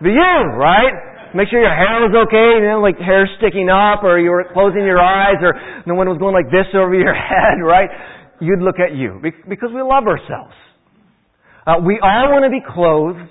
Be 0.00 0.08
you, 0.08 0.36
right? 0.56 1.36
Make 1.36 1.52
sure 1.52 1.60
your 1.60 1.76
hair 1.76 2.00
was 2.00 2.16
okay, 2.16 2.64
you 2.64 2.64
know, 2.64 2.80
like 2.80 2.96
hair 2.96 3.28
sticking 3.36 3.68
up, 3.68 4.00
or 4.08 4.16
you 4.16 4.32
were 4.32 4.48
closing 4.56 4.88
your 4.88 5.04
eyes, 5.04 5.36
or 5.44 5.52
no 5.84 5.92
one 5.92 6.08
was 6.08 6.16
going 6.16 6.32
like 6.32 6.48
this 6.48 6.72
over 6.72 6.96
your 6.96 7.12
head, 7.28 7.60
right? 7.60 7.92
You'd 8.40 8.64
look 8.64 8.80
at 8.80 8.96
you 8.96 9.20
because 9.20 9.68
we 9.68 9.84
love 9.84 10.08
ourselves. 10.08 10.56
Uh, 11.68 11.84
we 11.84 12.00
all 12.00 12.32
want 12.32 12.48
to 12.48 12.50
be 12.50 12.64
clothed. 12.64 13.28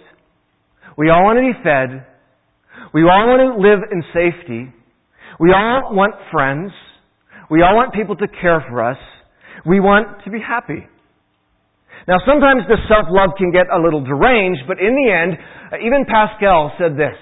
We 1.01 1.09
all 1.09 1.25
want 1.25 1.41
to 1.41 1.49
be 1.49 1.57
fed. 1.65 2.05
We 2.93 3.03
all 3.03 3.27
want 3.27 3.43
to 3.43 3.59
live 3.59 3.79
in 3.91 4.03
safety. 4.13 4.71
We 5.39 5.51
all 5.51 5.91
want 5.91 6.15
friends. 6.31 6.71
We 7.49 7.61
all 7.61 7.75
want 7.75 7.93
people 7.93 8.15
to 8.15 8.27
care 8.27 8.63
for 8.69 8.83
us. 8.83 8.97
We 9.65 9.79
want 9.79 10.23
to 10.23 10.31
be 10.31 10.39
happy. 10.39 10.87
Now 12.07 12.17
sometimes 12.25 12.63
the 12.67 12.77
self-love 12.87 13.31
can 13.37 13.51
get 13.51 13.65
a 13.73 13.81
little 13.81 14.03
deranged, 14.03 14.61
but 14.67 14.77
in 14.79 14.93
the 14.93 15.07
end, 15.11 15.33
uh, 15.73 15.85
even 15.85 16.05
Pascal 16.05 16.71
said 16.77 16.93
this. 16.93 17.17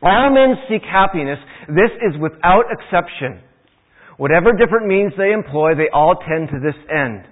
All 0.00 0.30
men 0.30 0.54
seek 0.68 0.82
happiness. 0.82 1.38
This 1.68 1.90
is 2.06 2.14
without 2.20 2.70
exception. 2.70 3.42
Whatever 4.16 4.52
different 4.52 4.86
means 4.86 5.12
they 5.18 5.32
employ, 5.32 5.74
they 5.74 5.90
all 5.92 6.14
tend 6.14 6.48
to 6.48 6.60
this 6.62 6.78
end. 6.90 7.26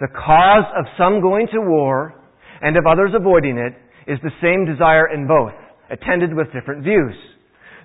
The 0.00 0.08
cause 0.08 0.66
of 0.76 0.86
some 0.98 1.20
going 1.20 1.46
to 1.52 1.60
war 1.60 2.14
and 2.60 2.76
of 2.76 2.86
others 2.86 3.12
avoiding 3.14 3.58
it 3.58 3.74
is 4.10 4.18
the 4.22 4.34
same 4.42 4.66
desire 4.66 5.12
in 5.12 5.28
both 5.28 5.54
attended 5.90 6.34
with 6.34 6.52
different 6.52 6.84
views. 6.84 7.14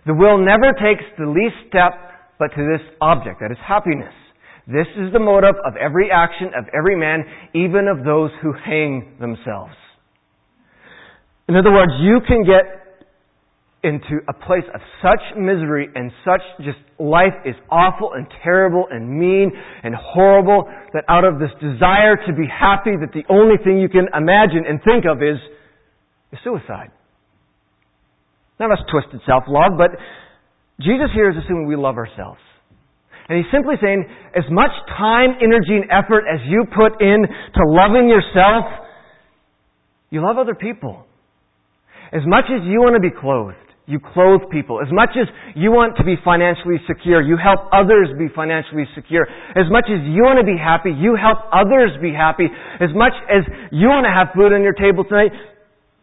The 0.06 0.14
will 0.14 0.38
never 0.38 0.72
takes 0.74 1.04
the 1.18 1.26
least 1.26 1.56
step 1.68 1.94
but 2.38 2.50
to 2.56 2.68
this 2.68 2.86
object, 3.02 3.40
that 3.42 3.52
is 3.52 3.58
happiness. 3.66 4.14
This 4.68 4.88
is 4.98 5.14
the 5.14 5.20
motive 5.20 5.56
of 5.66 5.76
every 5.78 6.10
action 6.12 6.48
of 6.58 6.66
every 6.74 6.98
man, 6.98 7.24
even 7.54 7.88
of 7.88 8.04
those 8.04 8.32
who 8.42 8.52
hang 8.54 9.18
themselves. 9.20 9.74
In 11.48 11.56
other 11.56 11.72
words, 11.72 11.92
you 12.02 12.20
can 12.28 12.44
get 12.44 12.86
into 13.84 14.18
a 14.28 14.34
place 14.34 14.66
of 14.74 14.82
such 15.04 15.22
misery 15.38 15.88
and 15.94 16.12
such 16.26 16.42
just 16.66 16.80
life 16.98 17.38
is 17.46 17.54
awful 17.70 18.14
and 18.14 18.26
terrible 18.44 18.88
and 18.90 19.08
mean 19.08 19.52
and 19.84 19.94
horrible 19.94 20.68
that 20.94 21.04
out 21.08 21.24
of 21.24 21.38
this 21.38 21.52
desire 21.62 22.16
to 22.26 22.34
be 22.34 22.48
happy 22.50 22.98
that 23.00 23.14
the 23.14 23.22
only 23.32 23.58
thing 23.64 23.78
you 23.78 23.88
can 23.88 24.08
imagine 24.18 24.66
and 24.68 24.82
think 24.84 25.06
of 25.06 25.22
is, 25.22 25.38
is 26.34 26.40
suicide. 26.44 26.90
Of 28.60 28.72
us 28.72 28.80
twisted 28.90 29.22
self-love, 29.26 29.78
but 29.78 29.92
Jesus 30.80 31.12
here 31.14 31.30
is 31.30 31.36
assuming 31.44 31.68
we 31.68 31.76
love 31.76 31.98
ourselves. 31.98 32.40
And 33.28 33.38
he's 33.38 33.52
simply 33.52 33.76
saying, 33.82 34.06
as 34.36 34.46
much 34.50 34.72
time, 34.98 35.36
energy, 35.42 35.76
and 35.76 35.90
effort 35.92 36.24
as 36.30 36.40
you 36.46 36.64
put 36.72 37.02
in 37.02 37.26
to 37.26 37.62
loving 37.68 38.08
yourself, 38.08 38.66
you 40.10 40.22
love 40.22 40.38
other 40.38 40.56
people. 40.56 41.04
As 42.14 42.22
much 42.26 42.46
as 42.54 42.62
you 42.64 42.80
want 42.80 42.96
to 42.96 43.02
be 43.02 43.12
clothed, 43.12 43.58
you 43.88 44.00
clothe 44.00 44.48
people. 44.52 44.80
As 44.80 44.88
much 44.92 45.18
as 45.20 45.28
you 45.56 45.72
want 45.72 45.98
to 45.98 46.04
be 46.04 46.16
financially 46.24 46.78
secure, 46.88 47.22
you 47.22 47.36
help 47.36 47.68
others 47.74 48.10
be 48.18 48.28
financially 48.34 48.86
secure. 48.96 49.28
As 49.58 49.68
much 49.70 49.86
as 49.92 50.00
you 50.06 50.24
want 50.24 50.40
to 50.40 50.46
be 50.46 50.58
happy, 50.58 50.96
you 50.96 51.18
help 51.20 51.44
others 51.52 51.92
be 52.02 52.14
happy. 52.14 52.48
As 52.80 52.90
much 52.96 53.14
as 53.28 53.44
you 53.72 53.90
want 53.90 54.06
to 54.06 54.14
have 54.14 54.32
food 54.34 54.54
on 54.54 54.64
your 54.64 54.74
table 54.74 55.04
tonight, 55.04 55.34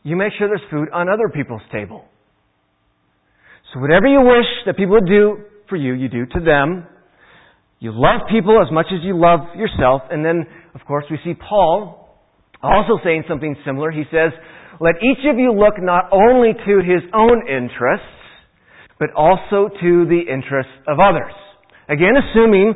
you 0.03 0.17
make 0.17 0.33
sure 0.39 0.49
there's 0.49 0.69
food 0.71 0.91
on 0.93 1.09
other 1.09 1.31
people's 1.33 1.63
table. 1.71 2.05
So 3.73 3.81
whatever 3.81 4.07
you 4.07 4.21
wish 4.21 4.47
that 4.67 4.77
people 4.77 4.95
would 5.01 5.09
do 5.09 5.45
for 5.69 5.77
you, 5.77 5.95
you 5.95 6.09
do 6.09 6.27
to 6.27 6.41
them. 6.41 6.87
You 7.81 7.93
love 7.95 8.29
people 8.31 8.61
as 8.61 8.71
much 8.71 8.87
as 8.93 9.01
you 9.03 9.19
love 9.19 9.57
yourself. 9.57 10.03
And 10.11 10.25
then, 10.25 10.47
of 10.75 10.83
course, 10.87 11.05
we 11.11 11.19
see 11.25 11.35
Paul 11.35 12.21
also 12.63 13.01
saying 13.03 13.25
something 13.29 13.57
similar. 13.65 13.91
He 13.91 14.05
says, 14.13 14.31
let 14.81 14.97
each 15.03 15.25
of 15.29 15.39
you 15.39 15.53
look 15.53 15.81
not 15.81 16.13
only 16.13 16.53
to 16.53 16.75
his 16.85 17.03
own 17.15 17.49
interests, 17.49 18.07
but 19.01 19.11
also 19.17 19.67
to 19.73 20.05
the 20.07 20.23
interests 20.31 20.73
of 20.87 21.01
others. 21.01 21.33
Again, 21.89 22.15
assuming 22.15 22.75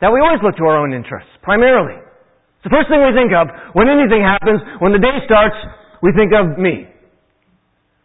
that 0.00 0.08
we 0.14 0.20
always 0.20 0.40
look 0.42 0.56
to 0.56 0.64
our 0.64 0.78
own 0.78 0.94
interests, 0.94 1.28
primarily. 1.42 1.98
It's 1.98 2.64
the 2.64 2.70
first 2.70 2.88
thing 2.88 3.02
we 3.02 3.12
think 3.12 3.34
of 3.34 3.50
when 3.74 3.90
anything 3.90 4.22
happens, 4.22 4.62
when 4.78 4.92
the 4.92 5.02
day 5.02 5.20
starts, 5.26 5.58
we 6.02 6.14
think 6.14 6.32
of 6.32 6.56
me. 6.56 6.86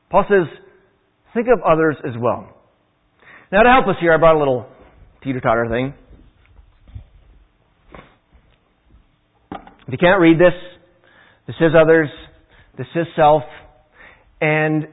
Paul 0.09 0.25
says, 0.27 0.49
Think 1.33 1.47
of 1.47 1.61
others 1.63 1.95
as 2.05 2.13
well. 2.19 2.47
Now 3.51 3.63
to 3.63 3.69
help 3.69 3.87
us 3.87 3.95
here, 3.99 4.13
I 4.13 4.17
brought 4.17 4.35
a 4.35 4.39
little 4.39 4.67
teeter-totter 5.23 5.67
thing. 5.69 5.93
If 9.87 9.91
you 9.91 9.97
can't 9.97 10.21
read 10.21 10.37
this, 10.39 10.53
this 11.47 11.55
is 11.59 11.71
others, 11.79 12.09
this 12.77 12.87
is 12.95 13.05
self, 13.15 13.43
And 14.43 14.87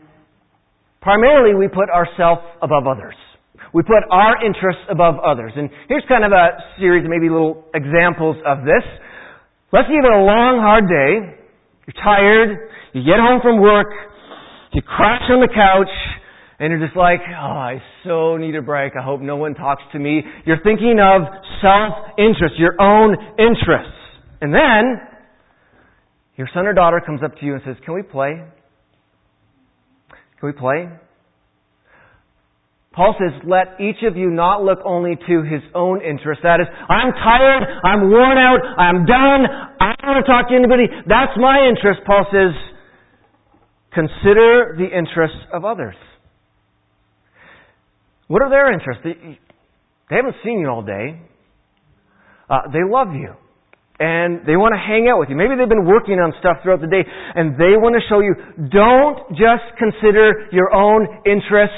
primarily 1.02 1.58
we 1.58 1.66
put 1.66 1.90
ourself 1.90 2.38
above 2.62 2.86
others. 2.86 3.14
We 3.74 3.82
put 3.82 4.06
our 4.10 4.44
interests 4.44 4.82
above 4.90 5.16
others. 5.24 5.52
And 5.56 5.70
here's 5.88 6.04
kind 6.08 6.24
of 6.24 6.32
a 6.32 6.78
series 6.78 7.04
of 7.04 7.10
maybe 7.10 7.28
little 7.28 7.64
examples 7.74 8.36
of 8.46 8.62
this. 8.62 8.86
Let's 9.72 9.86
say 9.86 9.94
you've 9.94 10.04
a 10.06 10.22
long, 10.22 10.58
hard 10.62 10.86
day. 10.86 11.38
You're 11.86 12.02
tired. 12.02 12.70
You 12.94 13.02
get 13.02 13.18
home 13.18 13.40
from 13.42 13.60
work. 13.60 13.90
You 14.72 14.82
crash 14.82 15.22
on 15.30 15.40
the 15.40 15.50
couch. 15.50 15.90
And 16.60 16.70
you're 16.70 16.86
just 16.86 16.96
like, 16.96 17.20
oh, 17.26 17.32
I 17.32 17.82
so 18.04 18.36
need 18.36 18.54
a 18.54 18.60
break. 18.60 18.92
I 18.94 19.02
hope 19.02 19.22
no 19.22 19.36
one 19.36 19.54
talks 19.54 19.82
to 19.92 19.98
me. 19.98 20.20
You're 20.44 20.62
thinking 20.62 20.98
of 21.00 21.22
self-interest, 21.62 22.56
your 22.58 22.76
own 22.78 23.16
interests. 23.38 23.96
And 24.42 24.52
then, 24.52 25.00
your 26.36 26.48
son 26.52 26.66
or 26.66 26.74
daughter 26.74 27.00
comes 27.04 27.22
up 27.24 27.34
to 27.38 27.46
you 27.46 27.54
and 27.54 27.62
says, 27.64 27.76
can 27.82 27.94
we 27.94 28.02
play? 28.02 28.44
Can 30.38 30.46
we 30.46 30.52
play? 30.52 30.90
Paul 32.92 33.16
says, 33.18 33.40
let 33.46 33.80
each 33.80 34.04
of 34.06 34.18
you 34.18 34.28
not 34.28 34.62
look 34.62 34.80
only 34.84 35.16
to 35.16 35.42
his 35.42 35.62
own 35.74 36.02
interest. 36.02 36.40
That 36.42 36.60
is, 36.60 36.66
I'm 36.90 37.12
tired, 37.12 37.62
I'm 37.84 38.10
worn 38.10 38.36
out, 38.36 38.60
I'm 38.76 39.06
done, 39.06 39.46
I 39.80 39.94
don't 39.96 40.10
want 40.12 40.26
to 40.26 40.30
talk 40.30 40.48
to 40.50 40.54
anybody. 40.54 40.84
That's 41.08 41.32
my 41.40 41.68
interest. 41.68 42.00
Paul 42.06 42.26
says, 42.30 42.52
consider 43.94 44.76
the 44.76 44.88
interests 44.92 45.40
of 45.54 45.64
others. 45.64 45.94
What 48.30 48.46
are 48.46 48.50
their 48.50 48.70
interests? 48.70 49.02
They, 49.02 50.14
haven't 50.14 50.38
seen 50.46 50.62
you 50.62 50.70
all 50.70 50.86
day. 50.86 51.18
Uh, 52.46 52.70
they 52.70 52.86
love 52.86 53.10
you. 53.10 53.34
And 53.98 54.46
they 54.46 54.54
want 54.54 54.70
to 54.72 54.80
hang 54.80 55.10
out 55.10 55.18
with 55.18 55.28
you. 55.28 55.36
Maybe 55.36 55.58
they've 55.58 55.68
been 55.68 55.84
working 55.84 56.22
on 56.22 56.32
stuff 56.38 56.62
throughout 56.62 56.80
the 56.80 56.88
day 56.88 57.02
and 57.02 57.58
they 57.58 57.74
want 57.74 57.98
to 57.98 58.02
show 58.06 58.22
you, 58.22 58.38
don't 58.70 59.34
just 59.34 59.66
consider 59.76 60.46
your 60.54 60.70
own 60.72 61.04
interests 61.26 61.74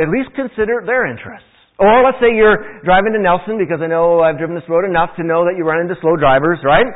at 0.00 0.08
least 0.08 0.32
consider 0.32 0.80
their 0.88 1.04
interests. 1.04 1.46
Or 1.76 2.04
let's 2.04 2.16
say 2.16 2.32
you're 2.32 2.80
driving 2.84 3.12
to 3.12 3.20
Nelson 3.20 3.60
because 3.60 3.84
I 3.84 3.88
know 3.88 4.24
I've 4.24 4.40
driven 4.40 4.56
this 4.56 4.68
road 4.68 4.88
enough 4.88 5.16
to 5.20 5.24
know 5.24 5.44
that 5.44 5.56
you 5.56 5.64
run 5.64 5.84
into 5.84 5.96
slow 6.00 6.16
drivers, 6.16 6.60
right? 6.64 6.88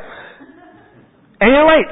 And 1.41 1.49
you're 1.53 1.69
late. 1.69 1.91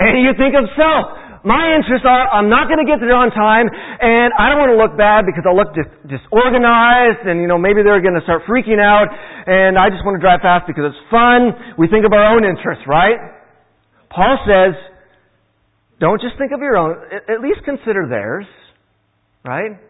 And 0.00 0.24
you 0.24 0.32
think 0.36 0.56
of 0.56 0.64
self. 0.76 1.21
My 1.42 1.74
interests 1.74 2.06
are 2.06 2.30
I'm 2.30 2.46
not 2.46 2.70
going 2.70 2.78
to 2.78 2.86
get 2.86 3.02
there 3.02 3.18
on 3.18 3.34
time 3.34 3.66
and 3.66 4.30
I 4.38 4.46
don't 4.46 4.62
want 4.62 4.70
to 4.70 4.78
look 4.78 4.94
bad 4.94 5.26
because 5.26 5.42
I'll 5.42 5.58
look 5.58 5.74
dis- 5.74 5.90
disorganized 6.06 7.26
and 7.26 7.42
you 7.42 7.50
know 7.50 7.58
maybe 7.58 7.82
they're 7.82 7.98
going 7.98 8.14
to 8.14 8.22
start 8.22 8.46
freaking 8.46 8.78
out 8.78 9.10
and 9.10 9.74
I 9.74 9.90
just 9.90 10.06
want 10.06 10.14
to 10.18 10.22
drive 10.22 10.38
fast 10.38 10.70
because 10.70 10.94
it's 10.94 11.02
fun. 11.10 11.74
We 11.74 11.90
think 11.90 12.06
of 12.06 12.14
our 12.14 12.30
own 12.30 12.46
interests, 12.46 12.86
right? 12.86 13.18
Paul 14.14 14.38
says, 14.46 14.78
don't 15.98 16.22
just 16.22 16.38
think 16.38 16.54
of 16.54 16.62
your 16.62 16.78
own, 16.78 16.94
at 17.10 17.42
least 17.42 17.66
consider 17.66 18.06
theirs, 18.06 18.46
right? 19.42 19.82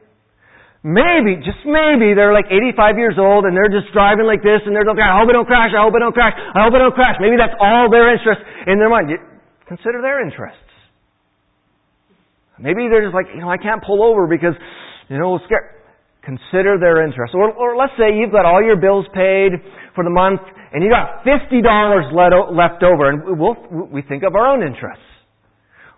Maybe, 0.83 1.37
just 1.45 1.63
maybe, 1.69 2.17
they're 2.17 2.35
like 2.35 2.49
85 2.49 2.97
years 2.97 3.17
old 3.21 3.45
and 3.45 3.53
they're 3.53 3.71
just 3.71 3.93
driving 3.93 4.25
like 4.25 4.41
this 4.41 4.65
and 4.65 4.73
they're 4.73 4.89
like, 4.89 4.99
I 4.99 5.21
hope 5.21 5.29
I 5.29 5.37
don't 5.37 5.47
crash, 5.47 5.71
I 5.77 5.85
hope 5.85 5.93
I 5.95 6.01
don't 6.01 6.17
crash, 6.17 6.33
I 6.33 6.65
hope 6.65 6.73
I 6.73 6.81
don't 6.81 6.97
crash. 6.97 7.21
Maybe 7.21 7.37
that's 7.37 7.55
all 7.61 7.93
their 7.93 8.09
interest 8.09 8.41
in 8.67 8.81
their 8.81 8.89
mind. 8.89 9.13
Consider 9.69 10.01
their 10.01 10.25
interests. 10.25 10.72
Maybe 12.63 12.87
they're 12.87 13.03
just 13.03 13.15
like, 13.15 13.27
you 13.35 13.43
know, 13.43 13.51
I 13.51 13.59
can't 13.59 13.83
pull 13.83 14.07
over 14.07 14.31
because, 14.31 14.55
you 15.11 15.19
know, 15.19 15.39
scared. 15.47 15.83
Consider 16.23 16.79
their 16.79 17.03
interests. 17.05 17.35
Or, 17.35 17.51
or 17.51 17.77
let's 17.77 17.93
say 17.99 18.15
you've 18.15 18.31
got 18.31 18.47
all 18.47 18.63
your 18.63 18.77
bills 18.79 19.05
paid 19.13 19.51
for 19.97 20.05
the 20.05 20.11
month 20.11 20.41
and 20.73 20.83
you 20.83 20.89
got 20.89 21.27
$50 21.27 21.51
left 22.55 22.85
over 22.85 23.11
and 23.11 23.39
we'll, 23.39 23.57
we 23.91 24.03
think 24.03 24.23
of 24.23 24.37
our 24.37 24.47
own 24.47 24.63
interests. 24.63 25.03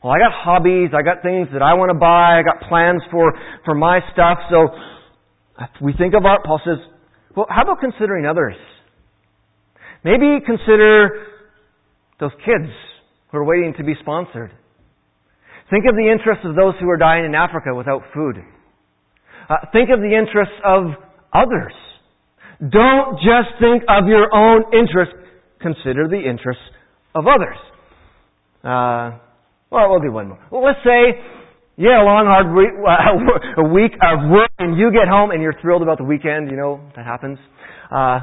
Well, 0.03 0.13
I 0.15 0.19
got 0.19 0.33
hobbies, 0.33 0.91
I 0.97 1.03
got 1.03 1.23
things 1.23 1.49
that 1.53 1.61
I 1.61 1.75
want 1.75 1.91
to 1.91 1.99
buy, 1.99 2.41
I 2.41 2.43
got 2.43 2.67
plans 2.69 3.03
for, 3.11 3.33
for 3.67 3.75
my 3.75 4.01
stuff. 4.13 4.39
So 4.49 4.69
we 5.83 5.93
think 5.93 6.15
of 6.15 6.25
our, 6.25 6.41
Paul 6.43 6.61
says, 6.65 6.79
well, 7.37 7.47
how 7.51 7.63
about 7.63 7.81
considering 7.81 8.25
others? 8.25 8.57
Maybe 10.05 10.39
consider 10.45 11.27
those 12.21 12.33
kids 12.45 12.73
who 13.31 13.39
are 13.39 13.45
waiting 13.45 13.75
to 13.77 13.85
be 13.85 13.95
sponsored. 14.01 14.53
Think 15.71 15.85
of 15.89 15.97
the 15.97 16.11
interests 16.11 16.45
of 16.45 16.55
those 16.55 16.75
who 16.81 16.89
are 16.91 16.97
dying 16.97 17.25
in 17.25 17.35
Africa 17.35 17.75
without 17.75 18.03
food. 18.13 18.37
Uh, 19.49 19.57
think 19.73 19.91
of 19.91 20.01
the 20.01 20.15
interests 20.15 20.55
of 20.65 20.93
others. 21.33 21.73
Don't 22.61 23.17
just 23.19 23.61
think 23.61 23.83
of 23.89 24.07
your 24.07 24.35
own 24.35 24.65
interests. 24.73 25.15
Consider 25.61 26.09
the 26.09 26.21
interests 26.21 26.63
of 27.15 27.27
others. 27.27 27.57
Uh, 28.63 29.19
well, 29.71 29.91
we'll 29.91 30.01
do 30.01 30.13
one 30.13 30.29
more. 30.29 30.39
Well, 30.51 30.63
let's 30.65 30.79
say 30.85 31.21
you 31.77 31.89
had 31.89 32.01
a 32.01 32.05
long, 32.05 32.27
hard 32.27 32.55
week, 32.55 32.71
a 33.59 33.69
week 33.69 33.93
of 34.01 34.31
work, 34.31 34.51
and 34.59 34.79
you 34.79 34.93
get 34.93 35.09
home 35.09 35.31
and 35.31 35.43
you're 35.43 35.59
thrilled 35.61 35.83
about 35.83 35.99
the 35.99 36.05
weekend. 36.05 36.51
You 36.51 36.57
know 36.57 36.81
that 36.97 37.05
happens. 37.05 37.39
Uh, 37.91 38.21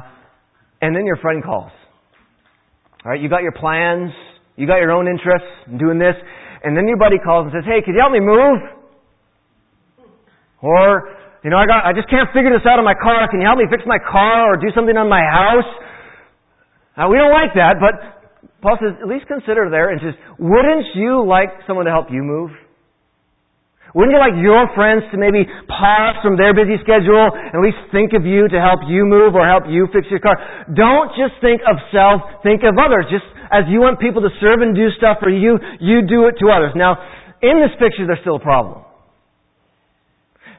and 0.80 0.96
then 0.96 1.06
your 1.06 1.16
friend 1.16 1.42
calls. 1.44 1.70
All 3.04 3.10
right, 3.10 3.20
you 3.20 3.28
got 3.28 3.42
your 3.42 3.52
plans, 3.52 4.10
you 4.56 4.66
got 4.66 4.76
your 4.78 4.92
own 4.92 5.08
interests 5.08 5.48
in 5.66 5.78
doing 5.78 5.98
this, 5.98 6.14
and 6.64 6.76
then 6.76 6.86
your 6.86 6.96
buddy 6.96 7.18
calls 7.18 7.50
and 7.50 7.52
says, 7.52 7.66
"Hey, 7.66 7.82
could 7.82 7.94
you 7.94 8.00
help 8.00 8.12
me 8.12 8.20
move?" 8.20 8.62
Or, 10.62 11.10
you 11.42 11.50
know, 11.50 11.58
I 11.58 11.66
got, 11.66 11.84
I 11.84 11.92
just 11.92 12.08
can't 12.08 12.30
figure 12.30 12.54
this 12.54 12.62
out 12.64 12.78
on 12.78 12.86
my 12.86 12.94
car. 12.94 13.26
Can 13.28 13.42
you 13.42 13.46
help 13.46 13.58
me 13.58 13.66
fix 13.68 13.82
my 13.84 13.98
car 13.98 14.54
or 14.54 14.56
do 14.56 14.70
something 14.74 14.96
on 14.96 15.10
my 15.10 15.20
house? 15.26 15.66
Now, 16.96 17.10
we 17.10 17.18
don't 17.18 17.34
like 17.34 17.50
that, 17.58 17.82
but 17.82 17.98
Paul 18.62 18.78
says, 18.78 18.94
at 19.02 19.08
least 19.08 19.26
consider 19.26 19.66
there 19.66 19.90
and 19.90 19.98
says, 19.98 20.14
wouldn't 20.38 20.94
you 20.94 21.26
like 21.26 21.50
someone 21.66 21.86
to 21.86 21.90
help 21.90 22.14
you 22.14 22.22
move? 22.22 22.50
Wouldn't 23.92 24.16
you 24.16 24.22
like 24.24 24.40
your 24.40 24.72
friends 24.72 25.04
to 25.12 25.20
maybe 25.20 25.44
pause 25.68 26.16
from 26.24 26.40
their 26.40 26.56
busy 26.56 26.80
schedule 26.80 27.28
and 27.28 27.52
at 27.52 27.60
least 27.60 27.76
think 27.92 28.16
of 28.16 28.24
you 28.24 28.48
to 28.48 28.56
help 28.56 28.80
you 28.88 29.04
move 29.04 29.36
or 29.36 29.44
help 29.44 29.68
you 29.68 29.84
fix 29.92 30.08
your 30.08 30.20
car? 30.20 30.40
Don't 30.72 31.12
just 31.12 31.36
think 31.44 31.60
of 31.68 31.76
self, 31.92 32.40
think 32.40 32.64
of 32.64 32.80
others. 32.80 33.04
Just 33.12 33.28
as 33.52 33.68
you 33.68 33.84
want 33.84 34.00
people 34.00 34.24
to 34.24 34.32
serve 34.40 34.64
and 34.64 34.72
do 34.72 34.88
stuff 34.96 35.20
for 35.20 35.28
you, 35.28 35.60
you 35.76 36.08
do 36.08 36.24
it 36.24 36.40
to 36.40 36.48
others. 36.48 36.72
Now, 36.72 36.96
in 37.44 37.60
this 37.60 37.76
picture, 37.76 38.08
there's 38.08 38.24
still 38.24 38.40
a 38.40 38.44
problem. 38.44 38.80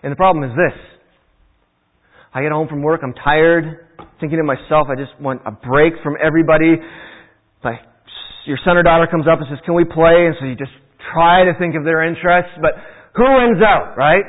And 0.05 0.11
the 0.11 0.19
problem 0.19 0.45
is 0.45 0.53
this. 0.53 0.77
I 2.33 2.41
get 2.41 2.51
home 2.51 2.67
from 2.67 2.81
work, 2.81 3.01
I'm 3.01 3.13
tired, 3.13 3.87
thinking 4.19 4.37
to 4.37 4.43
myself, 4.43 4.89
I 4.89 4.95
just 4.97 5.13
want 5.21 5.41
a 5.45 5.51
break 5.51 5.93
from 6.03 6.17
everybody. 6.21 6.77
Like, 7.63 7.81
your 8.45 8.57
son 8.65 8.77
or 8.77 8.83
daughter 8.83 9.07
comes 9.09 9.25
up 9.25 9.39
and 9.39 9.47
says, 9.49 9.59
can 9.65 9.73
we 9.73 9.85
play? 9.85 10.27
And 10.27 10.35
so 10.39 10.45
you 10.45 10.55
just 10.55 10.73
try 11.13 11.45
to 11.45 11.53
think 11.57 11.75
of 11.75 11.83
their 11.83 12.03
interests, 12.03 12.51
but 12.61 12.73
who 13.15 13.23
wins 13.23 13.61
out, 13.61 13.95
right? 13.97 14.23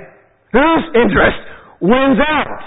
Whose 0.52 0.84
interest 0.94 1.38
wins 1.80 2.20
out? 2.20 2.60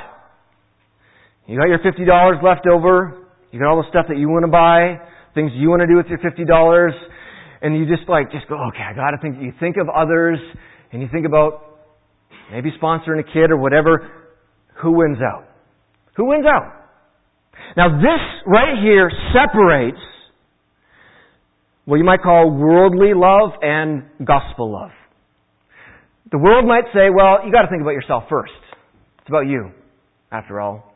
You 1.48 1.58
got 1.58 1.70
your 1.70 1.80
$50 1.80 2.44
left 2.44 2.68
over. 2.68 3.24
You 3.52 3.60
got 3.60 3.70
all 3.70 3.82
the 3.82 3.90
stuff 3.90 4.06
that 4.10 4.18
you 4.18 4.28
want 4.28 4.44
to 4.44 4.52
buy, 4.52 5.00
things 5.34 5.52
you 5.56 5.70
want 5.70 5.82
to 5.82 5.88
do 5.88 5.96
with 5.96 6.08
your 6.08 6.20
$50, 6.20 6.92
and 7.62 7.78
you 7.78 7.86
just 7.88 8.08
like, 8.10 8.32
just 8.32 8.48
go, 8.50 8.56
okay, 8.70 8.84
I 8.84 8.94
gotta 8.94 9.18
think, 9.22 9.42
you 9.42 9.54
think 9.60 9.78
of 9.78 9.88
others, 9.90 10.38
and 10.92 11.02
you 11.02 11.08
think 11.12 11.26
about 11.26 11.80
maybe 12.52 12.72
sponsoring 12.82 13.20
a 13.20 13.24
kid 13.24 13.50
or 13.50 13.58
whatever. 13.58 14.12
Who 14.82 14.92
wins 14.92 15.20
out? 15.22 15.48
Who 16.18 16.26
wins 16.26 16.46
out? 16.46 16.74
Now 17.76 17.98
this 17.98 18.22
right 18.46 18.78
here 18.82 19.10
separates 19.34 19.98
what 21.86 21.96
you 21.96 22.04
might 22.04 22.22
call 22.22 22.52
worldly 22.52 23.14
love 23.16 23.52
and 23.62 24.04
gospel 24.26 24.72
love. 24.74 24.92
The 26.32 26.38
world 26.38 26.66
might 26.68 26.86
say, 26.94 27.10
well, 27.14 27.46
you 27.46 27.52
gotta 27.52 27.70
think 27.70 27.82
about 27.82 27.92
yourself 27.92 28.24
first. 28.30 28.52
It's 29.20 29.30
about 29.30 29.48
you, 29.48 29.72
after 30.32 30.60
all. 30.60 30.96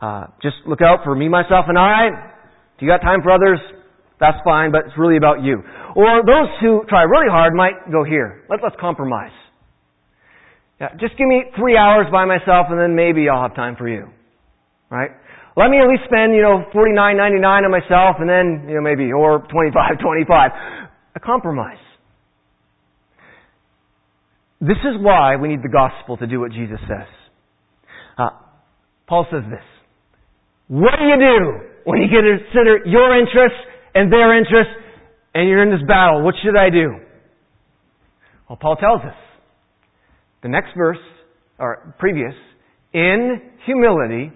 Uh, 0.00 0.26
just 0.42 0.56
look 0.66 0.82
out 0.82 1.00
for 1.04 1.14
me, 1.14 1.28
myself, 1.28 1.66
and 1.68 1.78
I. 1.78 2.08
If 2.76 2.82
you 2.82 2.88
got 2.88 3.00
time 3.00 3.22
for 3.22 3.30
others, 3.30 3.58
that's 4.20 4.36
fine, 4.44 4.72
but 4.72 4.86
it's 4.86 4.98
really 4.98 5.16
about 5.16 5.42
you. 5.42 5.62
Or 5.94 6.20
those 6.24 6.48
who 6.60 6.84
try 6.88 7.02
really 7.02 7.28
hard 7.30 7.54
might 7.54 7.90
go 7.90 8.04
here. 8.04 8.44
Let, 8.48 8.60
let's 8.62 8.76
compromise. 8.80 9.32
Yeah, 10.80 10.92
just 11.00 11.16
give 11.16 11.26
me 11.26 11.44
three 11.58 11.76
hours 11.76 12.06
by 12.12 12.26
myself 12.26 12.66
and 12.68 12.78
then 12.78 12.94
maybe 12.94 13.28
I'll 13.28 13.40
have 13.40 13.56
time 13.56 13.76
for 13.76 13.88
you. 13.88 14.08
Right? 14.90 15.10
Let 15.56 15.70
me 15.70 15.78
at 15.80 15.88
least 15.88 16.04
spend, 16.04 16.34
you 16.34 16.42
know, 16.42 16.64
forty 16.72 16.92
nine 16.92 17.16
ninety 17.16 17.40
nine 17.40 17.64
on 17.64 17.70
myself 17.70 18.16
and 18.20 18.28
then, 18.28 18.68
you 18.68 18.76
know, 18.76 18.82
maybe, 18.82 19.10
or 19.10 19.40
twenty 19.48 19.72
five 19.72 19.98
twenty 19.98 20.24
five. 20.28 20.52
A 21.16 21.20
compromise. 21.20 21.80
This 24.60 24.78
is 24.84 25.00
why 25.00 25.36
we 25.36 25.48
need 25.48 25.62
the 25.62 25.72
gospel 25.72 26.16
to 26.16 26.26
do 26.26 26.40
what 26.40 26.52
Jesus 26.52 26.78
says. 26.88 27.08
Uh, 28.16 28.30
Paul 29.06 29.26
says 29.30 29.42
this. 29.50 29.64
What 30.68 30.94
do 30.98 31.04
you 31.04 31.16
do 31.16 31.60
when 31.84 32.00
you 32.00 32.08
consider 32.08 32.84
your 32.86 33.18
interests 33.18 33.58
and 33.94 34.12
their 34.12 34.36
interests 34.36 34.72
and 35.34 35.48
you're 35.48 35.62
in 35.62 35.70
this 35.70 35.86
battle? 35.86 36.22
What 36.24 36.34
should 36.42 36.56
I 36.56 36.70
do? 36.70 36.96
Well, 38.48 38.58
Paul 38.60 38.76
tells 38.76 39.02
us. 39.02 39.16
The 40.42 40.48
next 40.48 40.70
verse, 40.76 40.98
or 41.58 41.94
previous, 41.98 42.34
in 42.92 43.40
humility, 43.64 44.32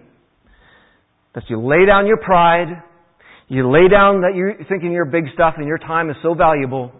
that 1.35 1.45
you 1.49 1.61
lay 1.61 1.87
down 1.87 2.07
your 2.07 2.17
pride, 2.19 2.69
you 3.49 3.71
lay 3.71 3.89
down 3.89 4.23
that 4.23 4.33
you're 4.35 4.55
thinking 4.69 4.93
your 4.93 5.05
big 5.05 5.25
stuff 5.35 5.55
and 5.57 5.67
your 5.67 5.79
time 5.79 6.11
is 6.11 6.17
so 6.23 6.35
valuable, 6.35 6.93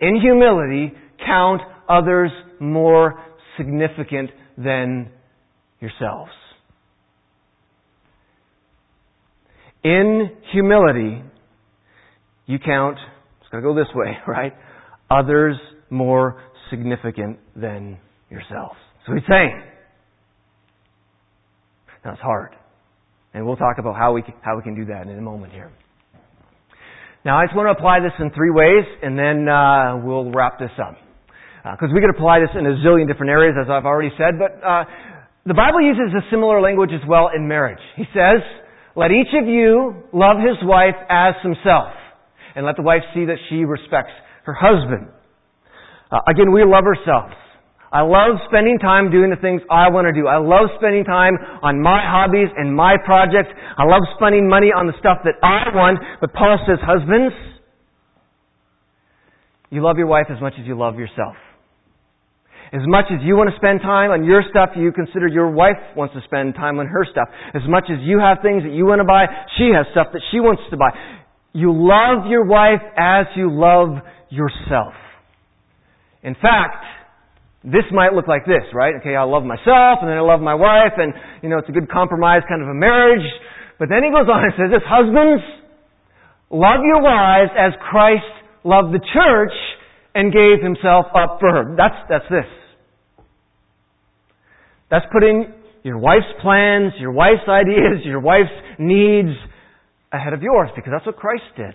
in 0.00 0.20
humility, 0.20 0.92
count 1.24 1.60
others 1.90 2.30
more 2.60 3.22
significant 3.56 4.30
than 4.56 5.10
yourselves. 5.80 6.30
In 9.82 10.30
humility, 10.52 11.22
you 12.46 12.58
count, 12.58 12.98
it's 13.40 13.48
going 13.50 13.62
to 13.62 13.68
go 13.68 13.74
this 13.74 13.88
way, 13.94 14.16
right? 14.26 14.52
Others 15.10 15.56
more 15.88 16.42
significant 16.70 17.38
than 17.56 17.98
yourselves. 18.30 18.76
So 19.06 19.14
he's 19.14 19.22
saying. 19.28 19.62
Now 22.04 22.12
it's 22.12 22.20
hard. 22.20 22.54
And 23.32 23.46
we'll 23.46 23.56
talk 23.56 23.76
about 23.78 23.96
how 23.96 24.12
we 24.12 24.22
can, 24.22 24.34
how 24.42 24.56
we 24.56 24.62
can 24.62 24.74
do 24.74 24.86
that 24.86 25.06
in 25.06 25.18
a 25.18 25.22
moment 25.22 25.52
here. 25.52 25.70
Now 27.24 27.38
I 27.38 27.44
just 27.44 27.54
want 27.56 27.66
to 27.66 27.78
apply 27.78 28.00
this 28.00 28.12
in 28.18 28.30
three 28.30 28.50
ways, 28.50 28.84
and 29.02 29.18
then 29.18 29.48
uh, 29.48 30.00
we'll 30.02 30.30
wrap 30.32 30.58
this 30.58 30.70
up. 30.82 30.96
Because 31.62 31.90
uh, 31.90 31.94
we 31.94 32.00
could 32.00 32.10
apply 32.10 32.40
this 32.40 32.50
in 32.56 32.64
a 32.64 32.74
zillion 32.80 33.06
different 33.06 33.30
areas, 33.30 33.54
as 33.60 33.68
I've 33.68 33.84
already 33.84 34.10
said, 34.16 34.40
but 34.40 34.56
uh, 34.64 34.84
the 35.44 35.54
Bible 35.54 35.80
uses 35.80 36.12
a 36.16 36.24
similar 36.30 36.60
language 36.60 36.90
as 36.92 37.06
well 37.08 37.30
in 37.34 37.48
marriage. 37.48 37.80
He 37.96 38.04
says, 38.16 38.40
"Let 38.96 39.10
each 39.10 39.32
of 39.36 39.48
you 39.48 40.04
love 40.12 40.36
his 40.40 40.56
wife 40.64 40.96
as 41.08 41.34
himself, 41.42 41.92
and 42.56 42.64
let 42.64 42.76
the 42.76 42.82
wife 42.82 43.02
see 43.12 43.26
that 43.26 43.36
she 43.48 43.64
respects 43.64 44.12
her 44.44 44.54
husband." 44.54 45.08
Uh, 46.10 46.20
again, 46.28 46.52
we 46.52 46.64
love 46.64 46.84
ourselves. 46.84 47.34
I 47.92 48.02
love 48.02 48.38
spending 48.46 48.78
time 48.78 49.10
doing 49.10 49.30
the 49.30 49.40
things 49.42 49.62
I 49.68 49.90
want 49.90 50.06
to 50.06 50.14
do. 50.14 50.28
I 50.28 50.38
love 50.38 50.70
spending 50.78 51.02
time 51.02 51.34
on 51.62 51.82
my 51.82 51.98
hobbies 51.98 52.48
and 52.56 52.74
my 52.74 52.94
projects. 53.04 53.50
I 53.76 53.84
love 53.84 54.02
spending 54.14 54.48
money 54.48 54.70
on 54.70 54.86
the 54.86 54.94
stuff 55.00 55.18
that 55.24 55.34
I 55.42 55.74
want. 55.74 55.98
But 56.20 56.32
Paul 56.32 56.56
says, 56.68 56.78
husbands, 56.82 57.34
you 59.70 59.82
love 59.82 59.98
your 59.98 60.06
wife 60.06 60.26
as 60.30 60.40
much 60.40 60.54
as 60.60 60.66
you 60.66 60.78
love 60.78 60.98
yourself. 60.98 61.34
As 62.72 62.86
much 62.86 63.10
as 63.10 63.18
you 63.26 63.34
want 63.34 63.50
to 63.50 63.56
spend 63.58 63.82
time 63.82 64.14
on 64.14 64.22
your 64.22 64.46
stuff, 64.46 64.70
you 64.78 64.92
consider 64.94 65.26
your 65.26 65.50
wife 65.50 65.74
wants 65.98 66.14
to 66.14 66.22
spend 66.22 66.54
time 66.54 66.78
on 66.78 66.86
her 66.86 67.02
stuff. 67.10 67.26
As 67.50 67.66
much 67.66 67.90
as 67.90 67.98
you 68.06 68.22
have 68.22 68.38
things 68.46 68.62
that 68.62 68.70
you 68.70 68.86
want 68.86 69.02
to 69.02 69.08
buy, 69.08 69.26
she 69.58 69.74
has 69.74 69.90
stuff 69.90 70.14
that 70.14 70.22
she 70.30 70.38
wants 70.38 70.62
to 70.70 70.78
buy. 70.78 70.94
You 71.50 71.74
love 71.74 72.30
your 72.30 72.46
wife 72.46 72.82
as 72.94 73.26
you 73.34 73.50
love 73.50 73.98
yourself. 74.30 74.94
In 76.22 76.38
fact, 76.38 76.86
this 77.66 77.82
might 77.90 78.14
look 78.14 78.30
like 78.30 78.46
this, 78.46 78.62
right? 78.70 78.94
Okay, 79.02 79.18
I 79.18 79.26
love 79.26 79.42
myself, 79.42 79.98
and 79.98 80.06
then 80.06 80.14
I 80.16 80.22
love 80.22 80.38
my 80.38 80.54
wife, 80.54 80.94
and, 80.94 81.10
you 81.42 81.50
know, 81.50 81.58
it's 81.58 81.68
a 81.68 81.74
good 81.74 81.90
compromise 81.90 82.46
kind 82.46 82.62
of 82.62 82.68
a 82.68 82.78
marriage. 82.78 83.26
But 83.82 83.90
then 83.90 84.06
he 84.06 84.14
goes 84.14 84.30
on 84.30 84.46
and 84.46 84.54
says 84.54 84.70
this, 84.70 84.86
Husbands, 84.86 85.42
love 86.54 86.86
your 86.86 87.02
wives 87.02 87.50
as 87.58 87.74
Christ 87.82 88.30
loved 88.62 88.94
the 88.94 89.02
church 89.10 89.56
and 90.14 90.30
gave 90.30 90.62
himself 90.62 91.06
up 91.18 91.42
for 91.42 91.50
her. 91.50 91.74
That's, 91.74 91.98
that's 92.06 92.30
this. 92.30 92.59
That's 94.90 95.06
putting 95.12 95.52
your 95.82 95.98
wife's 95.98 96.30
plans, 96.42 96.92
your 96.98 97.12
wife's 97.12 97.44
ideas, 97.48 98.04
your 98.04 98.20
wife's 98.20 98.52
needs 98.78 99.36
ahead 100.12 100.32
of 100.32 100.42
yours, 100.42 100.70
because 100.74 100.90
that's 100.92 101.06
what 101.06 101.16
Christ 101.16 101.44
did. 101.56 101.74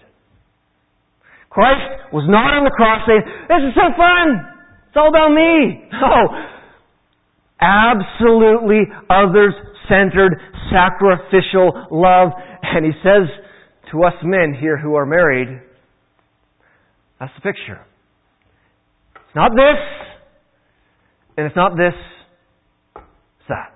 Christ 1.49 2.11
was 2.11 2.27
not 2.27 2.51
on 2.51 2.65
the 2.67 2.75
cross 2.75 3.07
saying, 3.07 3.23
This 3.47 3.63
is 3.63 3.73
so 3.75 3.87
fun! 3.95 4.55
It's 4.89 4.97
all 4.97 5.09
about 5.09 5.31
me. 5.31 5.89
No. 5.95 6.27
Absolutely 7.61 8.83
others 9.09 9.53
centered, 9.87 10.35
sacrificial 10.69 11.87
love. 11.89 12.31
And 12.63 12.85
he 12.85 12.91
says 13.01 13.31
to 13.91 14.03
us 14.03 14.13
men 14.23 14.53
here 14.59 14.77
who 14.77 14.95
are 14.95 15.05
married, 15.05 15.61
that's 17.19 17.31
the 17.35 17.41
picture. 17.41 17.79
It's 19.15 19.35
not 19.35 19.51
this, 19.51 19.79
and 21.37 21.45
it's 21.47 21.55
not 21.55 21.77
this, 21.77 21.93
that. 23.49 23.71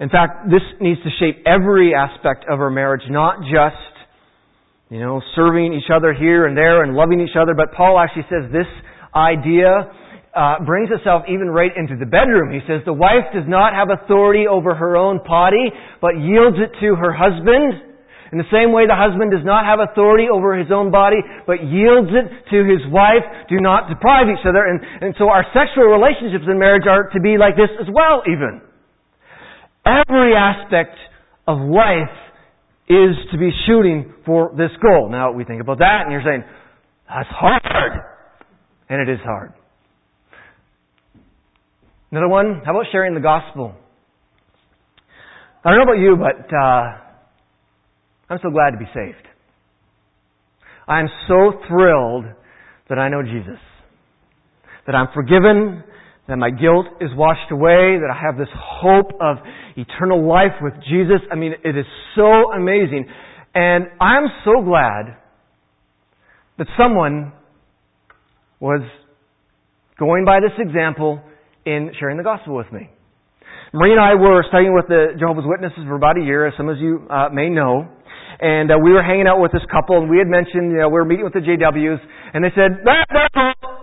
In 0.00 0.08
fact, 0.08 0.48
this 0.50 0.62
needs 0.80 1.00
to 1.02 1.10
shape 1.20 1.44
every 1.46 1.94
aspect 1.94 2.46
of 2.50 2.60
our 2.60 2.70
marriage, 2.70 3.02
not 3.10 3.40
just, 3.42 3.92
you 4.88 4.98
know, 4.98 5.20
serving 5.36 5.74
each 5.74 5.90
other 5.94 6.14
here 6.14 6.46
and 6.46 6.56
there 6.56 6.82
and 6.82 6.94
loving 6.94 7.20
each 7.20 7.36
other, 7.36 7.52
but 7.54 7.72
Paul 7.76 7.98
actually 7.98 8.24
says 8.30 8.50
this 8.50 8.66
idea 9.14 9.92
uh, 10.34 10.64
brings 10.64 10.88
itself 10.90 11.24
even 11.28 11.50
right 11.50 11.72
into 11.76 11.96
the 11.96 12.06
bedroom. 12.06 12.54
He 12.54 12.60
says 12.66 12.80
the 12.86 12.94
wife 12.94 13.28
does 13.34 13.44
not 13.46 13.74
have 13.74 13.88
authority 13.90 14.46
over 14.48 14.74
her 14.74 14.96
own 14.96 15.18
body, 15.26 15.70
but 16.00 16.16
yields 16.16 16.56
it 16.56 16.72
to 16.80 16.94
her 16.94 17.12
husband. 17.12 17.89
In 18.30 18.38
the 18.38 18.46
same 18.54 18.70
way, 18.70 18.86
the 18.86 18.94
husband 18.94 19.34
does 19.34 19.42
not 19.42 19.66
have 19.66 19.82
authority 19.82 20.30
over 20.30 20.54
his 20.54 20.70
own 20.70 20.90
body, 20.90 21.18
but 21.46 21.66
yields 21.66 22.14
it 22.14 22.26
to 22.54 22.58
his 22.62 22.78
wife. 22.90 23.26
Do 23.50 23.58
not 23.58 23.90
deprive 23.90 24.30
each 24.30 24.46
other. 24.46 24.62
And, 24.62 24.78
and 25.02 25.14
so 25.18 25.28
our 25.28 25.42
sexual 25.50 25.90
relationships 25.90 26.46
in 26.46 26.58
marriage 26.58 26.86
are 26.86 27.10
to 27.10 27.20
be 27.20 27.34
like 27.36 27.58
this 27.58 27.70
as 27.82 27.90
well, 27.90 28.22
even. 28.30 28.62
Every 29.82 30.38
aspect 30.38 30.94
of 31.48 31.58
life 31.58 32.14
is 32.86 33.18
to 33.32 33.38
be 33.38 33.50
shooting 33.66 34.14
for 34.24 34.54
this 34.54 34.70
goal. 34.78 35.10
Now, 35.10 35.32
we 35.32 35.44
think 35.44 35.60
about 35.60 35.78
that, 35.78 36.06
and 36.06 36.12
you're 36.12 36.22
saying, 36.22 36.44
that's 37.08 37.28
hard 37.30 38.10
and 38.90 39.08
it 39.08 39.10
is 39.10 39.20
hard. 39.24 39.52
Another 42.10 42.28
one, 42.28 42.60
how 42.64 42.72
about 42.72 42.86
sharing 42.90 43.14
the 43.14 43.20
gospel? 43.20 43.72
I 45.64 45.70
don't 45.70 45.78
know 45.78 45.92
about 45.92 46.02
you, 46.02 46.16
but 46.16 46.52
uh, 46.52 47.09
I'm 48.30 48.38
so 48.42 48.50
glad 48.50 48.70
to 48.70 48.78
be 48.78 48.86
saved. 48.94 49.26
I'm 50.88 51.08
so 51.28 51.52
thrilled 51.68 52.24
that 52.88 52.98
I 52.98 53.08
know 53.08 53.22
Jesus, 53.22 53.58
that 54.86 54.94
I'm 54.94 55.08
forgiven, 55.14 55.84
that 56.28 56.36
my 56.36 56.50
guilt 56.50 56.86
is 57.00 57.10
washed 57.14 57.50
away, 57.50 57.98
that 57.98 58.08
I 58.10 58.18
have 58.24 58.38
this 58.38 58.48
hope 58.54 59.10
of 59.20 59.38
eternal 59.76 60.26
life 60.28 60.62
with 60.62 60.74
Jesus. 60.88 61.20
I 61.30 61.34
mean, 61.34 61.54
it 61.64 61.76
is 61.76 61.86
so 62.14 62.52
amazing. 62.52 63.06
And 63.54 63.86
I'm 64.00 64.26
so 64.44 64.62
glad 64.64 65.16
that 66.58 66.68
someone 66.78 67.32
was 68.60 68.82
going 69.98 70.24
by 70.24 70.38
this 70.40 70.52
example 70.58 71.20
in 71.66 71.90
sharing 71.98 72.16
the 72.16 72.22
gospel 72.22 72.56
with 72.56 72.70
me. 72.72 72.90
Marie 73.72 73.92
and 73.92 74.00
I 74.00 74.14
were 74.14 74.44
studying 74.48 74.74
with 74.74 74.86
the 74.88 75.14
Jehovah's 75.18 75.44
Witnesses 75.46 75.84
for 75.86 75.94
about 75.94 76.18
a 76.18 76.24
year, 76.24 76.46
as 76.46 76.54
some 76.56 76.68
of 76.68 76.78
you 76.78 77.06
uh, 77.08 77.28
may 77.32 77.48
know. 77.48 77.88
And 78.38 78.70
uh, 78.70 78.78
we 78.78 78.92
were 78.92 79.02
hanging 79.02 79.26
out 79.26 79.40
with 79.40 79.50
this 79.52 79.66
couple, 79.72 79.98
and 79.98 80.08
we 80.08 80.18
had 80.18 80.28
mentioned, 80.28 80.70
you 80.70 80.78
know, 80.78 80.88
we 80.88 80.94
were 80.94 81.04
meeting 81.04 81.24
with 81.24 81.34
the 81.34 81.42
JWs, 81.42 81.98
and 82.34 82.44
they 82.44 82.54
said, 82.54 82.86
that, 82.86 83.06
that's 83.10 83.34
all. 83.36 83.80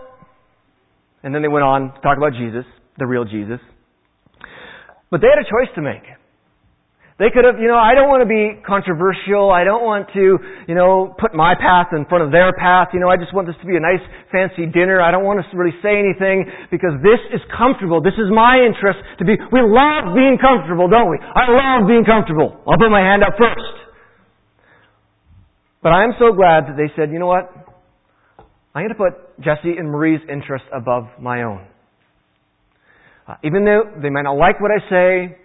And 1.23 1.35
then 1.35 1.41
they 1.41 1.51
went 1.51 1.65
on 1.65 1.91
to 1.91 1.99
talk 1.99 2.15
about 2.15 2.33
Jesus, 2.33 2.63
the 2.97 3.05
real 3.05 3.25
Jesus. 3.25 3.59
But 5.11 5.19
they 5.19 5.27
had 5.27 5.43
a 5.43 5.47
choice 5.47 5.73
to 5.75 5.81
make. 5.81 6.03
They 7.17 7.33
could 7.33 7.49
have, 7.49 7.57
you 7.57 7.65
know, 7.65 7.81
I 7.81 7.97
don't 7.97 8.13
want 8.13 8.21
to 8.21 8.29
be 8.29 8.61
controversial. 8.61 9.49
I 9.49 9.65
don't 9.65 9.81
want 9.81 10.05
to, 10.13 10.37
you 10.69 10.77
know, 10.77 11.17
put 11.17 11.33
my 11.33 11.57
path 11.57 11.89
in 11.89 12.05
front 12.05 12.21
of 12.21 12.29
their 12.29 12.53
path. 12.53 12.93
You 12.93 13.01
know, 13.01 13.09
I 13.09 13.17
just 13.17 13.33
want 13.33 13.49
this 13.49 13.57
to 13.57 13.65
be 13.65 13.73
a 13.73 13.81
nice 13.81 14.05
fancy 14.29 14.69
dinner. 14.69 15.01
I 15.01 15.09
don't 15.09 15.25
want 15.25 15.41
to 15.41 15.45
really 15.57 15.73
say 15.81 15.97
anything 15.97 16.45
because 16.69 16.93
this 17.01 17.17
is 17.33 17.41
comfortable. 17.49 18.05
This 18.05 18.13
is 18.21 18.29
my 18.29 18.61
interest 18.61 19.01
to 19.17 19.25
be, 19.25 19.33
we 19.33 19.65
love 19.65 20.13
being 20.13 20.37
comfortable, 20.37 20.85
don't 20.85 21.09
we? 21.09 21.17
I 21.17 21.49
love 21.49 21.89
being 21.89 22.05
comfortable. 22.05 22.53
I'll 22.69 22.77
put 22.77 22.93
my 22.93 23.01
hand 23.01 23.25
up 23.25 23.33
first. 23.33 23.86
But 25.81 25.89
I'm 25.89 26.11
so 26.19 26.33
glad 26.33 26.65
that 26.67 26.75
they 26.77 26.91
said, 26.95 27.11
you 27.11 27.19
know 27.19 27.27
what? 27.27 27.49
I'm 28.73 28.85
going 28.85 28.89
to 28.89 28.95
put 28.95 29.43
Jesse 29.43 29.77
and 29.77 29.89
Marie's 29.89 30.21
interests 30.31 30.67
above 30.73 31.05
my 31.19 31.43
own. 31.43 31.65
Uh, 33.27 33.35
even 33.43 33.65
though 33.65 33.83
they 34.01 34.09
might 34.09 34.23
not 34.23 34.37
like 34.37 34.61
what 34.61 34.71
I 34.71 34.79
say, 34.89 35.37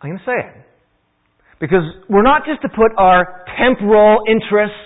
I'm 0.00 0.10
going 0.10 0.18
to 0.18 0.24
say 0.24 0.38
it. 0.38 0.66
Because 1.60 1.82
we're 2.08 2.22
not 2.22 2.42
just 2.44 2.60
to 2.62 2.68
put 2.68 2.92
our 2.98 3.44
temporal 3.58 4.20
interests, 4.28 4.76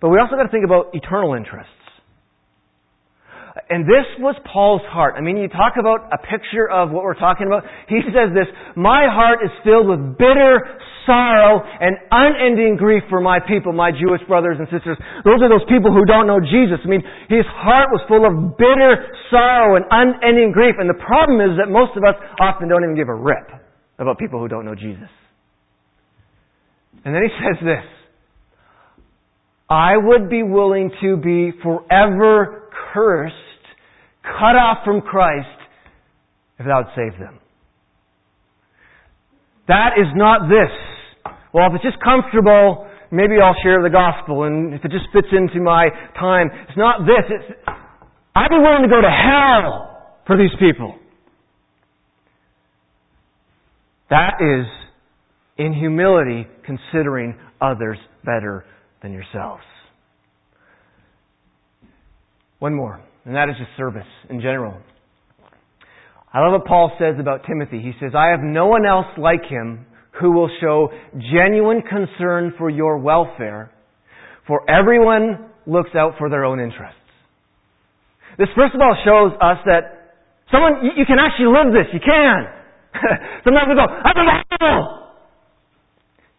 but 0.00 0.08
we 0.08 0.18
also 0.18 0.36
got 0.36 0.44
to 0.44 0.48
think 0.48 0.64
about 0.64 0.94
eternal 0.94 1.34
interests. 1.34 1.70
And 3.68 3.84
this 3.84 4.04
was 4.18 4.34
Paul's 4.52 4.82
heart. 4.88 5.14
I 5.16 5.20
mean, 5.20 5.36
you 5.36 5.48
talk 5.48 5.74
about 5.78 6.10
a 6.12 6.18
picture 6.18 6.68
of 6.68 6.90
what 6.90 7.04
we're 7.04 7.18
talking 7.18 7.46
about. 7.46 7.62
He 7.88 8.00
says 8.12 8.34
this, 8.34 8.48
My 8.76 9.06
heart 9.08 9.40
is 9.44 9.50
filled 9.62 9.88
with 9.88 10.18
bitter 10.18 10.80
sorrow 11.06 11.62
and 11.62 11.96
unending 12.10 12.76
grief 12.76 13.02
for 13.08 13.20
my 13.20 13.38
people, 13.40 13.72
my 13.72 13.92
Jewish 13.92 14.20
brothers 14.28 14.56
and 14.58 14.68
sisters. 14.68 14.98
Those 15.24 15.40
are 15.40 15.48
those 15.48 15.64
people 15.68 15.92
who 15.92 16.04
don't 16.04 16.26
know 16.26 16.40
Jesus. 16.40 16.80
I 16.84 16.88
mean, 16.88 17.04
his 17.28 17.46
heart 17.48 17.88
was 17.92 18.02
full 18.08 18.24
of 18.24 18.56
bitter 18.56 19.08
sorrow 19.30 19.76
and 19.76 19.84
unending 19.88 20.52
grief. 20.52 20.76
And 20.78 20.88
the 20.88 21.00
problem 21.00 21.40
is 21.40 21.56
that 21.60 21.70
most 21.70 21.96
of 21.96 22.04
us 22.04 22.16
often 22.40 22.68
don't 22.68 22.82
even 22.82 22.96
give 22.96 23.08
a 23.08 23.14
rip 23.14 23.48
about 23.98 24.18
people 24.18 24.40
who 24.40 24.48
don't 24.48 24.64
know 24.64 24.74
Jesus. 24.74 25.10
And 27.04 27.14
then 27.14 27.22
he 27.22 27.32
says 27.40 27.58
this 27.62 27.86
I 29.68 29.96
would 29.96 30.28
be 30.28 30.42
willing 30.42 30.90
to 31.02 31.16
be 31.16 31.52
forever 31.62 32.70
cursed, 32.92 33.34
cut 34.22 34.56
off 34.56 34.84
from 34.84 35.00
Christ, 35.00 35.48
if 36.58 36.66
that 36.66 36.76
would 36.76 36.94
save 36.94 37.18
them. 37.18 37.40
That 39.68 39.92
is 39.96 40.06
not 40.14 40.48
this. 40.48 40.70
Well, 41.54 41.68
if 41.68 41.74
it's 41.76 41.84
just 41.84 42.02
comfortable, 42.02 42.90
maybe 43.12 43.34
I'll 43.40 43.54
share 43.62 43.80
the 43.80 43.88
gospel 43.88 44.42
and 44.42 44.74
if 44.74 44.84
it 44.84 44.90
just 44.90 45.06
fits 45.12 45.28
into 45.30 45.62
my 45.62 45.88
time. 46.18 46.50
It's 46.68 46.76
not 46.76 47.06
this. 47.06 47.24
It's, 47.30 47.58
I'd 48.34 48.50
be 48.50 48.58
willing 48.58 48.82
to 48.82 48.88
go 48.88 49.00
to 49.00 49.08
hell 49.08 50.18
for 50.26 50.36
these 50.36 50.50
people. 50.58 50.96
That 54.10 54.34
is, 54.40 54.66
in 55.56 55.72
humility, 55.72 56.48
considering 56.66 57.38
others 57.60 57.98
better 58.24 58.64
than 59.00 59.12
yourselves. 59.12 59.62
One 62.58 62.74
more, 62.74 63.00
and 63.24 63.36
that 63.36 63.48
is 63.48 63.54
just 63.58 63.70
service 63.76 64.02
in 64.28 64.40
general. 64.40 64.76
I 66.32 66.40
love 66.40 66.60
what 66.60 66.66
Paul 66.66 66.90
says 66.98 67.14
about 67.20 67.42
Timothy. 67.46 67.80
He 67.80 67.92
says, 68.00 68.12
I 68.16 68.28
have 68.30 68.40
no 68.42 68.66
one 68.66 68.84
else 68.84 69.06
like 69.16 69.44
him 69.48 69.86
who 70.20 70.32
will 70.32 70.50
show 70.60 70.88
genuine 71.14 71.82
concern 71.82 72.54
for 72.56 72.70
your 72.70 72.98
welfare, 72.98 73.72
for 74.46 74.68
everyone 74.70 75.50
looks 75.66 75.90
out 75.96 76.12
for 76.18 76.30
their 76.30 76.44
own 76.44 76.60
interests. 76.60 76.98
This 78.38 78.48
first 78.56 78.74
of 78.74 78.80
all 78.80 78.96
shows 79.04 79.32
us 79.40 79.58
that 79.66 80.14
someone, 80.50 80.84
you, 80.84 80.90
you 80.98 81.06
can 81.06 81.18
actually 81.18 81.46
live 81.54 81.72
this. 81.72 81.86
You 81.92 82.00
can. 82.00 82.46
Sometimes 83.44 83.68
we 83.68 83.74
go, 83.74 83.86
I'm 83.86 84.14
the 84.14 84.26
Bible. 84.58 85.04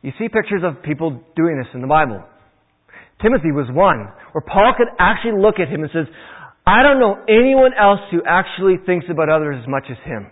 You 0.01 0.11
see 0.19 0.29
pictures 0.29 0.61
of 0.63 0.83
people 0.83 1.23
doing 1.35 1.57
this 1.57 1.67
in 1.73 1.81
the 1.81 1.87
Bible. 1.87 2.23
Timothy 3.21 3.51
was 3.51 3.67
one 3.71 4.11
where 4.33 4.43
Paul 4.45 4.73
could 4.77 4.87
actually 4.99 5.41
look 5.41 5.55
at 5.59 5.67
him 5.67 5.81
and 5.81 5.89
says, 5.91 6.05
I 6.67 6.83
don't 6.83 6.99
know 6.99 7.15
anyone 7.29 7.71
else 7.73 7.99
who 8.11 8.21
actually 8.27 8.75
thinks 8.85 9.05
about 9.09 9.29
others 9.29 9.57
as 9.61 9.67
much 9.67 9.85
as 9.89 9.97
him. 10.05 10.31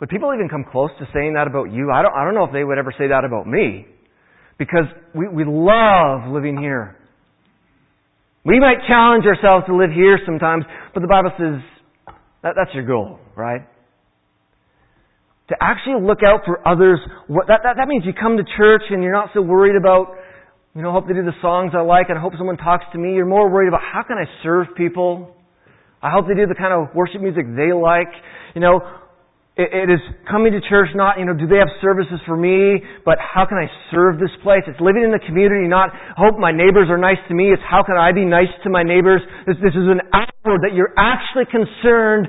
Would 0.00 0.10
people 0.10 0.32
even 0.34 0.48
come 0.48 0.64
close 0.70 0.90
to 0.98 1.06
saying 1.14 1.34
that 1.34 1.46
about 1.46 1.72
you? 1.72 1.90
I 1.90 2.02
don't, 2.02 2.12
I 2.14 2.24
don't 2.24 2.34
know 2.34 2.44
if 2.44 2.52
they 2.52 2.64
would 2.64 2.78
ever 2.78 2.92
say 2.98 3.08
that 3.08 3.24
about 3.24 3.46
me. 3.46 3.86
Because 4.58 4.84
we, 5.14 5.28
we 5.28 5.44
love 5.44 6.32
living 6.32 6.56
here. 6.58 6.96
We 8.44 8.60
might 8.60 8.78
challenge 8.86 9.24
ourselves 9.26 9.66
to 9.66 9.76
live 9.76 9.90
here 9.90 10.18
sometimes, 10.24 10.64
but 10.94 11.00
the 11.00 11.08
Bible 11.08 11.30
says 11.36 11.60
that, 12.42 12.54
that's 12.56 12.72
your 12.74 12.86
goal, 12.86 13.18
right? 13.34 13.62
To 15.48 15.56
actually 15.60 16.06
look 16.06 16.22
out 16.24 16.40
for 16.46 16.66
others. 16.66 17.00
What, 17.26 17.48
that, 17.48 17.60
that, 17.64 17.76
that 17.76 17.88
means 17.88 18.04
you 18.06 18.12
come 18.12 18.36
to 18.36 18.44
church 18.56 18.82
and 18.90 19.02
you're 19.02 19.12
not 19.12 19.30
so 19.34 19.42
worried 19.42 19.76
about, 19.76 20.14
you 20.74 20.82
know, 20.82 20.92
hope 20.92 21.08
they 21.08 21.14
do 21.14 21.24
the 21.24 21.36
songs 21.42 21.72
I 21.74 21.82
like 21.82 22.06
and 22.08 22.18
I 22.18 22.20
hope 22.20 22.34
someone 22.38 22.56
talks 22.56 22.84
to 22.92 22.98
me. 22.98 23.14
You're 23.14 23.26
more 23.26 23.50
worried 23.50 23.68
about 23.68 23.80
how 23.82 24.02
can 24.02 24.16
I 24.16 24.24
serve 24.42 24.68
people? 24.76 25.34
I 26.02 26.10
hope 26.10 26.26
they 26.28 26.34
do 26.34 26.46
the 26.46 26.54
kind 26.54 26.72
of 26.72 26.94
worship 26.94 27.20
music 27.20 27.46
they 27.56 27.72
like. 27.72 28.12
You 28.54 28.60
know, 28.60 28.80
it, 29.56 29.88
is 29.88 30.00
coming 30.28 30.52
to 30.52 30.60
church 30.68 30.92
not, 30.94 31.18
you 31.18 31.24
know, 31.24 31.32
do 31.32 31.48
they 31.48 31.56
have 31.56 31.72
services 31.80 32.20
for 32.28 32.36
me, 32.36 32.84
but 33.08 33.16
how 33.16 33.48
can 33.48 33.56
I 33.56 33.64
serve 33.90 34.20
this 34.20 34.32
place? 34.44 34.60
It's 34.68 34.80
living 34.80 35.00
in 35.00 35.10
the 35.10 35.22
community, 35.24 35.64
not 35.64 35.88
hope 36.12 36.36
my 36.36 36.52
neighbors 36.52 36.92
are 36.92 37.00
nice 37.00 37.16
to 37.28 37.34
me. 37.34 37.48
It's 37.56 37.62
how 37.64 37.82
can 37.82 37.96
I 37.96 38.12
be 38.12 38.24
nice 38.24 38.52
to 38.64 38.68
my 38.68 38.82
neighbors? 38.82 39.24
This, 39.46 39.56
this 39.64 39.72
is 39.72 39.88
an 39.88 40.04
outward 40.12 40.60
that 40.60 40.76
you're 40.76 40.92
actually 41.00 41.48
concerned 41.48 42.28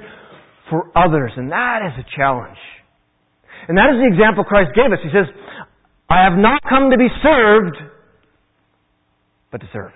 for 0.72 0.88
others, 0.96 1.36
and 1.36 1.52
that 1.52 1.84
is 1.92 2.00
a 2.00 2.08
challenge. 2.16 2.60
And 3.68 3.78
that 3.78 3.92
is 3.92 4.00
the 4.00 4.08
example 4.08 4.48
Christ 4.48 4.72
gave 4.72 4.96
us. 4.96 5.00
He 5.04 5.12
says, 5.12 5.28
I 6.08 6.24
have 6.24 6.40
not 6.40 6.64
come 6.64 6.92
to 6.92 6.98
be 6.98 7.12
served, 7.20 7.76
but 9.52 9.60
to 9.60 9.68
serve. 9.74 9.92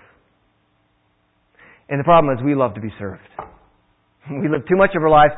And 1.88 1.98
the 1.98 2.04
problem 2.04 2.36
is 2.36 2.44
we 2.44 2.54
love 2.54 2.74
to 2.74 2.80
be 2.80 2.92
served. 2.98 3.24
We 4.30 4.48
live 4.48 4.62
too 4.68 4.76
much 4.76 4.94
of 4.94 5.02
our 5.02 5.10
life 5.10 5.32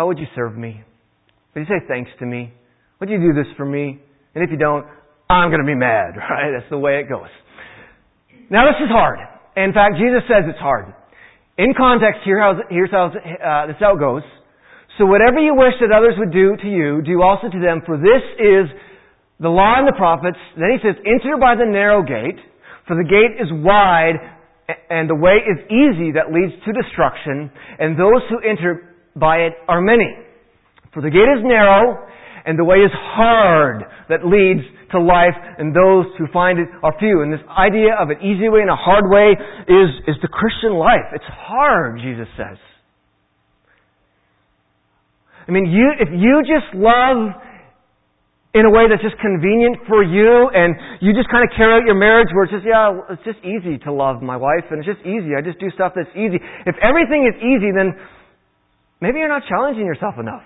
how 0.00 0.06
would 0.06 0.16
you 0.16 0.32
serve 0.34 0.56
me? 0.56 0.80
Would 1.52 1.60
you 1.60 1.68
say 1.68 1.84
thanks 1.84 2.08
to 2.20 2.24
me? 2.24 2.48
Would 3.00 3.10
you 3.10 3.20
do 3.20 3.36
this 3.36 3.44
for 3.58 3.66
me? 3.66 4.00
And 4.32 4.40
if 4.40 4.48
you 4.48 4.56
don't, 4.56 4.88
I'm 5.28 5.52
going 5.52 5.60
to 5.60 5.68
be 5.68 5.76
mad, 5.76 6.16
right? 6.30 6.56
That's 6.56 6.70
the 6.72 6.80
way 6.80 7.04
it 7.04 7.06
goes. 7.06 7.28
Now 8.48 8.64
this 8.64 8.80
is 8.80 8.88
hard. 8.88 9.20
In 9.60 9.76
fact, 9.76 10.00
Jesus 10.00 10.24
says 10.24 10.48
it's 10.48 10.58
hard. 10.58 10.88
In 11.60 11.76
context, 11.76 12.24
here 12.24 12.40
how, 12.40 12.56
here's 12.70 12.88
how 12.88 13.12
uh, 13.12 13.66
this 13.68 13.76
it 13.76 14.00
goes. 14.00 14.24
So 14.96 15.04
whatever 15.04 15.36
you 15.36 15.52
wish 15.52 15.76
that 15.84 15.92
others 15.92 16.16
would 16.16 16.32
do 16.32 16.56
to 16.56 16.68
you, 16.72 17.04
do 17.04 17.20
also 17.20 17.52
to 17.52 17.60
them, 17.60 17.84
for 17.84 18.00
this 18.00 18.24
is 18.40 18.72
the 19.36 19.52
law 19.52 19.76
and 19.76 19.84
the 19.84 19.96
prophets. 20.00 20.40
Then 20.56 20.72
he 20.72 20.80
says, 20.80 20.96
enter 21.04 21.36
by 21.36 21.60
the 21.60 21.68
narrow 21.68 22.00
gate, 22.00 22.40
for 22.88 22.96
the 22.96 23.04
gate 23.04 23.36
is 23.36 23.52
wide 23.52 24.16
and 24.88 25.10
the 25.10 25.18
way 25.18 25.44
is 25.44 25.60
easy 25.68 26.16
that 26.16 26.32
leads 26.32 26.56
to 26.64 26.72
destruction, 26.72 27.50
and 27.76 27.98
those 28.00 28.24
who 28.30 28.40
enter 28.40 28.89
by 29.16 29.48
it 29.48 29.52
are 29.68 29.80
many. 29.80 30.16
For 30.92 31.02
the 31.02 31.10
gate 31.10 31.30
is 31.30 31.42
narrow, 31.42 32.06
and 32.44 32.58
the 32.58 32.64
way 32.64 32.78
is 32.78 32.90
hard 32.92 33.84
that 34.08 34.26
leads 34.26 34.66
to 34.92 34.98
life, 34.98 35.36
and 35.58 35.74
those 35.74 36.06
who 36.18 36.26
find 36.32 36.58
it 36.58 36.68
are 36.82 36.92
few. 36.98 37.22
And 37.22 37.32
this 37.32 37.44
idea 37.46 37.94
of 37.94 38.10
an 38.10 38.18
easy 38.22 38.48
way 38.48 38.60
and 38.60 38.70
a 38.70 38.78
hard 38.78 39.06
way 39.06 39.38
is, 39.68 39.90
is 40.08 40.16
the 40.22 40.28
Christian 40.28 40.74
life. 40.74 41.14
It's 41.14 41.28
hard, 41.28 42.00
Jesus 42.00 42.26
says. 42.36 42.58
I 45.46 45.52
mean, 45.52 45.66
you, 45.66 45.90
if 45.98 46.08
you 46.10 46.42
just 46.46 46.74
love 46.74 47.34
in 48.54 48.66
a 48.66 48.70
way 48.70 48.90
that's 48.90 49.02
just 49.02 49.18
convenient 49.22 49.78
for 49.86 50.02
you 50.02 50.50
and 50.50 50.74
you 50.98 51.14
just 51.14 51.30
kind 51.30 51.46
of 51.46 51.54
carry 51.54 51.78
out 51.78 51.86
your 51.86 51.94
marriage 51.94 52.34
where 52.34 52.50
it's 52.50 52.54
just, 52.54 52.66
yeah, 52.66 52.90
it's 53.10 53.22
just 53.22 53.38
easy 53.46 53.78
to 53.86 53.94
love 53.94 54.22
my 54.22 54.34
wife 54.34 54.66
and 54.70 54.82
it's 54.82 54.90
just 54.90 55.02
easy. 55.06 55.38
I 55.38 55.42
just 55.42 55.62
do 55.62 55.70
stuff 55.70 55.94
that's 55.94 56.10
easy. 56.18 56.38
If 56.66 56.74
everything 56.82 57.30
is 57.30 57.38
easy, 57.38 57.70
then 57.70 57.94
Maybe 59.00 59.18
you're 59.18 59.28
not 59.28 59.42
challenging 59.48 59.86
yourself 59.86 60.14
enough. 60.18 60.44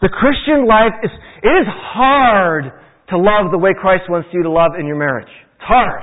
The 0.00 0.08
Christian 0.08 0.66
life 0.66 0.96
is, 1.04 1.10
it 1.42 1.54
is 1.62 1.68
hard 1.68 2.72
to 3.10 3.18
love 3.18 3.52
the 3.52 3.58
way 3.58 3.70
Christ 3.78 4.08
wants 4.08 4.28
you 4.32 4.42
to 4.42 4.50
love 4.50 4.72
in 4.78 4.86
your 4.86 4.96
marriage. 4.96 5.28
It's 5.28 5.68
hard. 5.68 6.02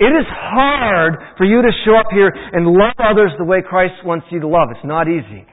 It 0.00 0.12
is 0.12 0.26
hard 0.28 1.14
for 1.36 1.44
you 1.44 1.62
to 1.62 1.70
show 1.84 1.96
up 1.96 2.06
here 2.10 2.28
and 2.28 2.66
love 2.66 2.96
others 2.98 3.32
the 3.38 3.44
way 3.44 3.60
Christ 3.62 3.94
wants 4.04 4.26
you 4.30 4.40
to 4.40 4.48
love. 4.48 4.68
It's 4.70 4.84
not 4.84 5.08
easy. 5.08 5.46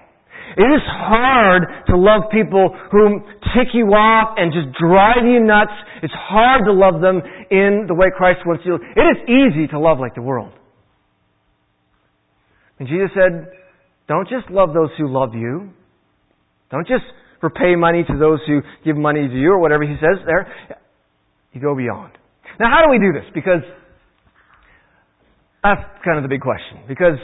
It 0.57 0.69
is 0.69 0.83
hard 0.85 1.63
to 1.87 1.97
love 1.97 2.29
people 2.31 2.75
who 2.91 3.19
tick 3.55 3.73
you 3.73 3.87
off 3.93 4.35
and 4.37 4.53
just 4.53 4.69
drive 4.77 5.25
you 5.25 5.39
nuts. 5.39 5.71
It's 6.01 6.13
hard 6.13 6.65
to 6.65 6.73
love 6.73 7.01
them 7.01 7.21
in 7.51 7.85
the 7.87 7.95
way 7.95 8.07
Christ 8.15 8.41
wants 8.45 8.63
you. 8.65 8.75
It 8.75 9.05
is 9.05 9.19
easy 9.27 9.67
to 9.67 9.79
love 9.79 9.99
like 9.99 10.15
the 10.15 10.21
world. 10.21 10.53
And 12.79 12.87
Jesus 12.87 13.09
said, 13.13 13.51
don't 14.07 14.27
just 14.27 14.49
love 14.49 14.73
those 14.73 14.89
who 14.97 15.07
love 15.07 15.33
you. 15.33 15.71
Don't 16.71 16.87
just 16.87 17.05
repay 17.41 17.75
money 17.75 18.03
to 18.03 18.17
those 18.17 18.39
who 18.47 18.61
give 18.83 18.97
money 18.97 19.27
to 19.27 19.35
you 19.35 19.51
or 19.51 19.59
whatever 19.59 19.83
he 19.83 19.95
says 19.95 20.23
there. 20.25 20.51
You 21.51 21.61
go 21.61 21.75
beyond. 21.75 22.13
Now 22.59 22.69
how 22.69 22.85
do 22.85 22.91
we 22.91 22.99
do 22.99 23.13
this? 23.13 23.29
Because 23.33 23.61
that's 25.63 25.81
kind 26.03 26.17
of 26.17 26.23
the 26.23 26.29
big 26.29 26.41
question. 26.41 26.83
Because 26.87 27.19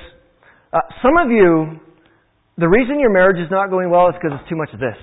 uh, 0.71 0.79
some 1.01 1.17
of 1.17 1.31
you, 1.31 1.79
the 2.57 2.67
reason 2.67 2.99
your 2.99 3.11
marriage 3.11 3.37
is 3.43 3.51
not 3.51 3.69
going 3.69 3.89
well 3.89 4.09
is 4.09 4.15
because 4.21 4.37
it's 4.39 4.49
too 4.49 4.55
much 4.55 4.69
of 4.73 4.79
this. 4.79 4.97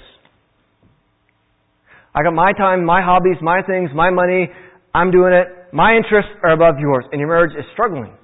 I 2.15 2.23
got 2.23 2.33
my 2.33 2.53
time, 2.53 2.85
my 2.85 3.03
hobbies, 3.03 3.37
my 3.43 3.61
things, 3.63 3.91
my 3.95 4.11
money. 4.11 4.49
I'm 4.95 5.11
doing 5.11 5.35
it. 5.35 5.49
My 5.73 5.97
interests 5.97 6.31
are 6.43 6.53
above 6.53 6.77
yours. 6.79 7.05
And 7.13 7.21
your 7.21 7.29
marriage 7.29 7.53
is 7.53 7.65
struggling. 7.75 8.17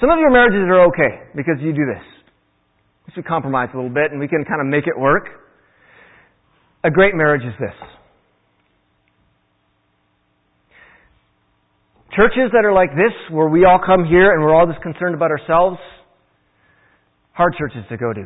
Some 0.00 0.08
of 0.08 0.18
your 0.18 0.30
marriages 0.30 0.64
are 0.66 0.86
okay 0.88 1.28
because 1.36 1.56
you 1.60 1.72
do 1.72 1.84
this. 1.84 2.02
We 3.16 3.22
compromise 3.22 3.68
a 3.74 3.76
little 3.76 3.92
bit 3.92 4.12
and 4.12 4.20
we 4.20 4.28
can 4.28 4.44
kind 4.44 4.60
of 4.60 4.66
make 4.66 4.86
it 4.86 4.98
work. 4.98 5.26
A 6.84 6.90
great 6.90 7.14
marriage 7.14 7.42
is 7.42 7.52
this. 7.60 7.74
Churches 12.16 12.50
that 12.52 12.64
are 12.64 12.72
like 12.72 12.90
this, 12.90 13.12
where 13.30 13.48
we 13.48 13.64
all 13.64 13.80
come 13.84 14.04
here 14.04 14.32
and 14.32 14.42
we're 14.42 14.54
all 14.54 14.66
just 14.66 14.80
concerned 14.80 15.14
about 15.14 15.30
ourselves, 15.30 15.78
hard 17.32 17.54
churches 17.58 17.84
to 17.90 17.96
go 17.96 18.12
to. 18.12 18.24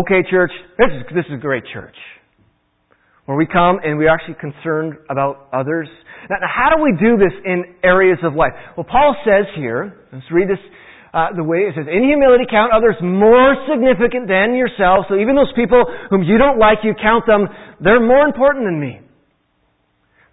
Okay, 0.00 0.28
church, 0.30 0.52
this 0.78 0.88
is, 0.92 1.02
this 1.14 1.24
is 1.26 1.34
a 1.34 1.40
great 1.40 1.64
church. 1.72 1.96
Where 3.28 3.36
we 3.36 3.44
come 3.44 3.76
and 3.84 3.98
we're 4.00 4.08
actually 4.08 4.40
concerned 4.40 4.96
about 5.10 5.52
others 5.52 5.86
now, 6.28 6.36
how 6.44 6.68
do 6.76 6.82
we 6.82 6.92
do 6.92 7.16
this 7.16 7.32
in 7.44 7.80
areas 7.82 8.18
of 8.22 8.34
life? 8.34 8.52
Well, 8.76 8.84
Paul 8.84 9.16
says 9.24 9.48
here, 9.56 10.04
let's 10.12 10.28
read 10.30 10.48
this 10.48 10.60
uh, 11.08 11.32
the 11.32 11.42
way 11.42 11.64
it 11.64 11.72
says, 11.72 11.88
in 11.88 12.04
humility 12.04 12.44
count 12.44 12.68
others 12.68 12.94
more 13.00 13.56
significant 13.64 14.28
than 14.28 14.52
yourself. 14.52 15.08
So 15.08 15.16
even 15.16 15.32
those 15.40 15.52
people 15.56 15.80
whom 16.10 16.22
you 16.22 16.36
don't 16.36 16.58
like, 16.60 16.84
you 16.84 16.92
count 16.92 17.24
them, 17.24 17.48
they're 17.80 18.04
more 18.04 18.28
important 18.28 18.68
than 18.68 18.76
me. 18.76 19.00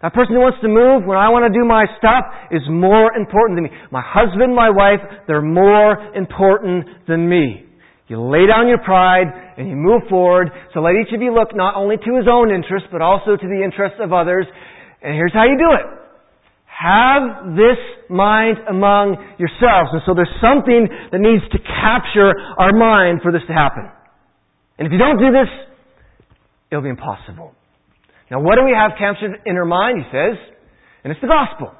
That 0.02 0.12
person 0.14 0.36
who 0.36 0.44
wants 0.44 0.60
to 0.60 0.68
move 0.68 1.08
when 1.08 1.16
I 1.16 1.32
want 1.32 1.48
to 1.48 1.54
do 1.56 1.64
my 1.64 1.88
stuff 1.96 2.28
is 2.52 2.62
more 2.68 3.16
important 3.16 3.56
than 3.56 3.72
me. 3.72 3.74
My 3.88 4.04
husband, 4.04 4.52
my 4.52 4.70
wife, 4.70 5.00
they're 5.32 5.42
more 5.42 5.96
important 6.12 7.08
than 7.08 7.24
me. 7.24 7.64
You 8.08 8.22
lay 8.22 8.46
down 8.46 8.68
your 8.68 8.78
pride 8.80 9.28
and 9.58 9.68
you 9.68 9.76
move 9.76 10.04
forward. 10.10 10.52
So 10.74 10.80
let 10.80 10.94
each 10.94 11.14
of 11.14 11.22
you 11.22 11.34
look 11.34 11.56
not 11.56 11.76
only 11.76 11.98
to 11.98 12.12
his 12.16 12.28
own 12.30 12.54
interests, 12.54 12.88
but 12.92 13.02
also 13.02 13.36
to 13.36 13.48
the 13.48 13.62
interests 13.64 13.98
of 14.00 14.14
others. 14.14 14.46
And 15.02 15.14
here's 15.16 15.34
how 15.34 15.46
you 15.46 15.58
do 15.58 15.74
it. 15.74 15.86
Have 16.70 17.56
this 17.56 17.80
mind 18.10 18.58
among 18.70 19.16
yourselves. 19.40 19.90
And 19.94 20.02
so 20.06 20.14
there's 20.14 20.30
something 20.38 20.86
that 21.12 21.18
needs 21.18 21.42
to 21.52 21.60
capture 21.60 22.36
our 22.60 22.74
mind 22.76 23.22
for 23.24 23.32
this 23.32 23.42
to 23.48 23.54
happen. 23.54 23.90
And 24.78 24.86
if 24.86 24.92
you 24.92 25.00
don't 25.00 25.18
do 25.18 25.32
this, 25.32 25.50
it'll 26.70 26.84
be 26.84 26.90
impossible. 26.90 27.56
Now, 28.30 28.42
what 28.42 28.56
do 28.56 28.66
we 28.66 28.76
have 28.76 28.92
captured 29.00 29.40
in 29.46 29.56
our 29.56 29.66
mind? 29.66 30.04
He 30.04 30.08
says, 30.12 30.36
and 31.04 31.12
it's 31.12 31.22
the 31.22 31.32
gospel, 31.32 31.74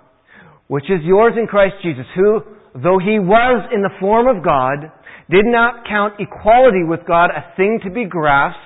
which 0.68 0.86
is 0.86 1.02
yours 1.04 1.34
in 1.38 1.46
Christ 1.46 1.76
Jesus, 1.84 2.06
who, 2.16 2.42
though 2.74 2.98
he 2.98 3.20
was 3.20 3.70
in 3.74 3.82
the 3.82 3.92
form 4.00 4.28
of 4.30 4.44
God, 4.44 4.94
did 5.30 5.46
not 5.46 5.86
count 5.88 6.14
equality 6.20 6.84
with 6.84 7.02
God 7.08 7.32
a 7.32 7.56
thing 7.56 7.80
to 7.84 7.90
be 7.90 8.06
grasped, 8.06 8.60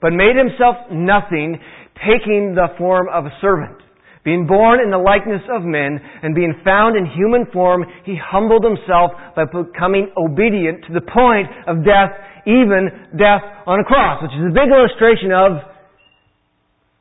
but 0.00 0.12
made 0.12 0.36
himself 0.36 0.76
nothing, 0.92 1.58
taking 1.96 2.54
the 2.54 2.68
form 2.78 3.08
of 3.12 3.26
a 3.26 3.34
servant. 3.40 3.78
Being 4.24 4.46
born 4.46 4.80
in 4.80 4.90
the 4.90 4.98
likeness 4.98 5.42
of 5.52 5.62
men 5.62 6.00
and 6.22 6.34
being 6.34 6.54
found 6.64 6.96
in 6.96 7.04
human 7.04 7.44
form, 7.52 7.84
he 8.04 8.16
humbled 8.16 8.64
himself 8.64 9.10
by 9.36 9.44
becoming 9.44 10.10
obedient 10.16 10.84
to 10.86 10.94
the 10.94 11.02
point 11.02 11.48
of 11.68 11.84
death, 11.84 12.10
even 12.46 12.88
death 13.18 13.42
on 13.66 13.80
a 13.80 13.84
cross, 13.84 14.22
which 14.22 14.32
is 14.32 14.46
a 14.48 14.54
big 14.54 14.72
illustration 14.72 15.30
of, 15.32 15.52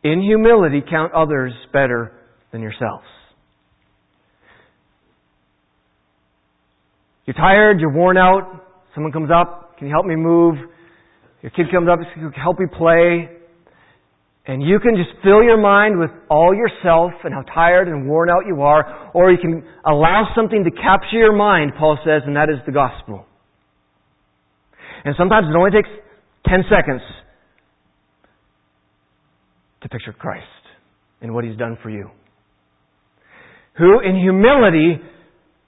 in 0.04 0.22
humility, 0.22 0.82
count 0.90 1.14
others 1.14 1.54
better 1.72 2.12
than 2.52 2.62
yourselves. 2.62 3.06
You're 7.26 7.36
tired, 7.36 7.80
you're 7.80 7.94
worn 7.94 8.18
out, 8.18 8.64
someone 8.94 9.12
comes 9.12 9.30
up, 9.34 9.78
can 9.78 9.88
you 9.88 9.94
help 9.94 10.06
me 10.06 10.16
move? 10.16 10.56
Your 11.42 11.52
kid 11.52 11.68
comes 11.72 11.90
up, 11.90 12.00
can 12.14 12.24
you 12.24 12.32
help 12.36 12.60
me 12.60 12.66
play? 12.72 13.30
And 14.46 14.62
you 14.62 14.80
can 14.80 14.96
just 14.96 15.10
fill 15.24 15.42
your 15.42 15.58
mind 15.58 16.00
with 16.00 16.10
all 16.30 16.54
yourself 16.54 17.12
and 17.24 17.34
how 17.34 17.44
tired 17.54 17.88
and 17.88 18.10
worn 18.10 18.30
out 18.30 18.44
you 18.46 18.62
are, 18.62 19.12
or 19.14 19.32
you 19.32 19.38
can 19.38 19.64
allow 19.86 20.26
something 20.36 20.64
to 20.66 20.72
capture 20.72 21.18
your 21.18 21.36
mind, 21.36 21.74
Paul 21.80 21.98
says, 22.04 22.24
and 22.26 22.36
that 22.36 22.50
is 22.50 22.58
the 22.66 22.74
gospel. 22.74 23.26
And 25.06 25.16
sometimes 25.18 25.48
it 25.50 25.56
only 25.56 25.72
takes 25.72 25.90
10 26.48 26.64
seconds 26.70 27.02
to 29.82 29.90
picture 29.90 30.14
Christ 30.14 30.46
and 31.22 31.34
what 31.34 31.46
He's 31.46 31.58
done 31.58 31.78
for 31.82 31.90
you. 31.90 32.10
Who, 33.78 34.02
in 34.02 34.16
humility, 34.18 35.00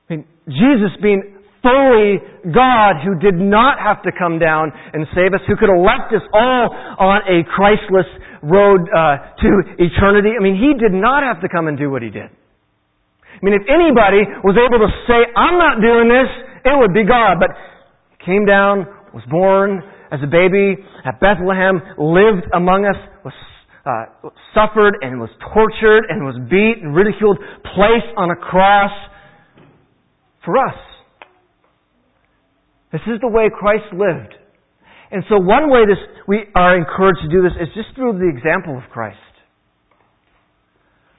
I 0.09 0.13
mean, 0.13 0.25
Jesus 0.47 0.91
being 1.01 1.35
fully 1.65 2.21
God 2.54 3.01
who 3.01 3.17
did 3.17 3.41
not 3.41 3.82
have 3.82 4.06
to 4.06 4.13
come 4.13 4.38
down 4.38 4.69
and 4.93 5.10
save 5.17 5.34
us, 5.34 5.41
who 5.49 5.58
could 5.58 5.73
have 5.73 5.82
left 5.82 6.13
us 6.13 6.21
all 6.30 6.69
on 7.01 7.25
a 7.25 7.41
Christless 7.49 8.06
road 8.45 8.86
uh, 8.93 9.34
to 9.41 9.49
eternity. 9.82 10.38
I 10.38 10.41
mean, 10.45 10.62
he 10.62 10.78
did 10.78 10.93
not 10.93 11.25
have 11.25 11.41
to 11.41 11.49
come 11.49 11.65
and 11.65 11.73
do 11.73 11.89
what 11.89 12.06
he 12.06 12.13
did. 12.13 12.30
I 12.30 13.41
mean, 13.41 13.58
if 13.58 13.65
anybody 13.65 14.21
was 14.45 14.54
able 14.56 14.78
to 14.78 14.91
say, 15.10 15.25
I'm 15.34 15.58
not 15.58 15.82
doing 15.82 16.06
this, 16.08 16.30
it 16.69 16.78
would 16.78 16.93
be 16.93 17.04
God. 17.04 17.41
But 17.41 17.49
came 18.21 18.45
down, 18.45 18.86
was 19.13 19.25
born 19.30 19.82
as 20.13 20.21
a 20.21 20.30
baby 20.30 20.78
at 21.04 21.19
Bethlehem, 21.19 21.82
lived 21.97 22.45
among 22.54 22.86
us, 22.86 22.95
was 23.25 23.34
uh, 23.86 24.30
suffered 24.54 24.97
and 25.01 25.19
was 25.19 25.30
tortured 25.54 26.06
and 26.10 26.23
was 26.23 26.38
beat 26.49 26.82
and 26.82 26.95
ridiculed, 26.95 27.38
placed 27.75 28.13
on 28.17 28.30
a 28.32 28.36
cross 28.36 28.93
for 30.45 30.58
us. 30.58 30.78
This 32.95 33.12
is 33.12 33.19
the 33.19 33.27
way 33.27 33.51
Christ 33.51 33.91
lived. 33.91 34.31
And 35.12 35.19
so 35.27 35.36
one 35.36 35.67
way 35.67 35.84
this, 35.84 35.99
we 36.31 36.47
are 36.55 36.79
encouraged 36.79 37.19
to 37.27 37.29
do 37.29 37.43
this 37.43 37.51
is 37.60 37.67
just 37.75 37.91
through 37.91 38.15
the 38.23 38.31
example 38.31 38.79
of 38.79 38.88
Christ. 38.88 39.19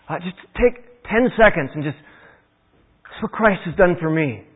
Uh, 0.09 0.17
just 0.25 0.41
take 0.57 0.81
10 1.05 1.37
seconds 1.37 1.69
and 1.77 1.85
just, 1.85 2.01
that's 3.05 3.21
what 3.21 3.29
Christ 3.33 3.61
has 3.69 3.77
done 3.77 3.93
for 4.01 4.09
me. 4.09 4.49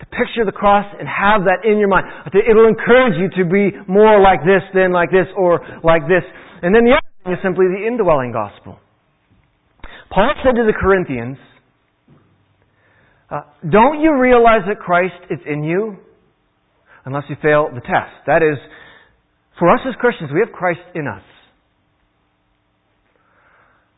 To 0.00 0.06
picture 0.12 0.44
the 0.44 0.52
cross 0.52 0.84
and 0.92 1.08
have 1.08 1.48
that 1.48 1.64
in 1.64 1.80
your 1.80 1.88
mind. 1.88 2.04
It'll 2.28 2.68
encourage 2.68 3.16
you 3.16 3.32
to 3.40 3.48
be 3.48 3.72
more 3.88 4.20
like 4.20 4.44
this 4.44 4.60
than 4.76 4.92
like 4.92 5.08
this 5.08 5.32
or 5.32 5.56
like 5.80 6.04
this. 6.04 6.26
And 6.60 6.76
then 6.76 6.84
the 6.84 7.00
other 7.00 7.08
thing 7.24 7.32
is 7.32 7.40
simply 7.40 7.64
the 7.72 7.80
indwelling 7.80 8.36
gospel. 8.36 8.76
Paul 10.12 10.36
said 10.44 10.52
to 10.60 10.68
the 10.68 10.76
Corinthians, 10.76 11.38
uh, 13.30 13.48
don't 13.64 14.04
you 14.04 14.20
realize 14.20 14.68
that 14.68 14.84
Christ 14.84 15.16
is 15.32 15.40
in 15.48 15.64
you? 15.64 15.96
Unless 17.04 17.24
you 17.28 17.36
fail 17.42 17.68
the 17.72 17.80
test. 17.80 18.12
That 18.26 18.42
is, 18.42 18.58
for 19.58 19.72
us 19.72 19.80
as 19.88 19.94
Christians, 20.00 20.30
we 20.32 20.40
have 20.44 20.52
Christ 20.52 20.80
in 20.94 21.06
us. 21.06 21.22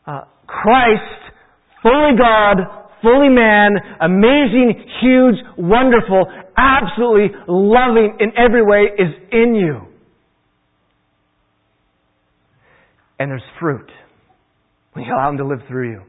Uh, 0.07 0.21
Christ, 0.47 1.33
fully 1.81 2.17
God, 2.17 2.57
fully 3.01 3.29
man, 3.29 3.71
amazing, 4.01 4.85
huge, 5.01 5.35
wonderful, 5.57 6.25
absolutely 6.57 7.37
loving 7.47 8.17
in 8.19 8.31
every 8.37 8.63
way, 8.63 8.89
is 8.97 9.13
in 9.31 9.55
you. 9.55 9.81
And 13.17 13.31
there's 13.31 13.43
fruit 13.59 13.89
when 14.93 15.05
you 15.05 15.13
allow 15.13 15.29
Him 15.29 15.37
to 15.37 15.45
live 15.45 15.59
through 15.67 15.91
you. 15.91 16.01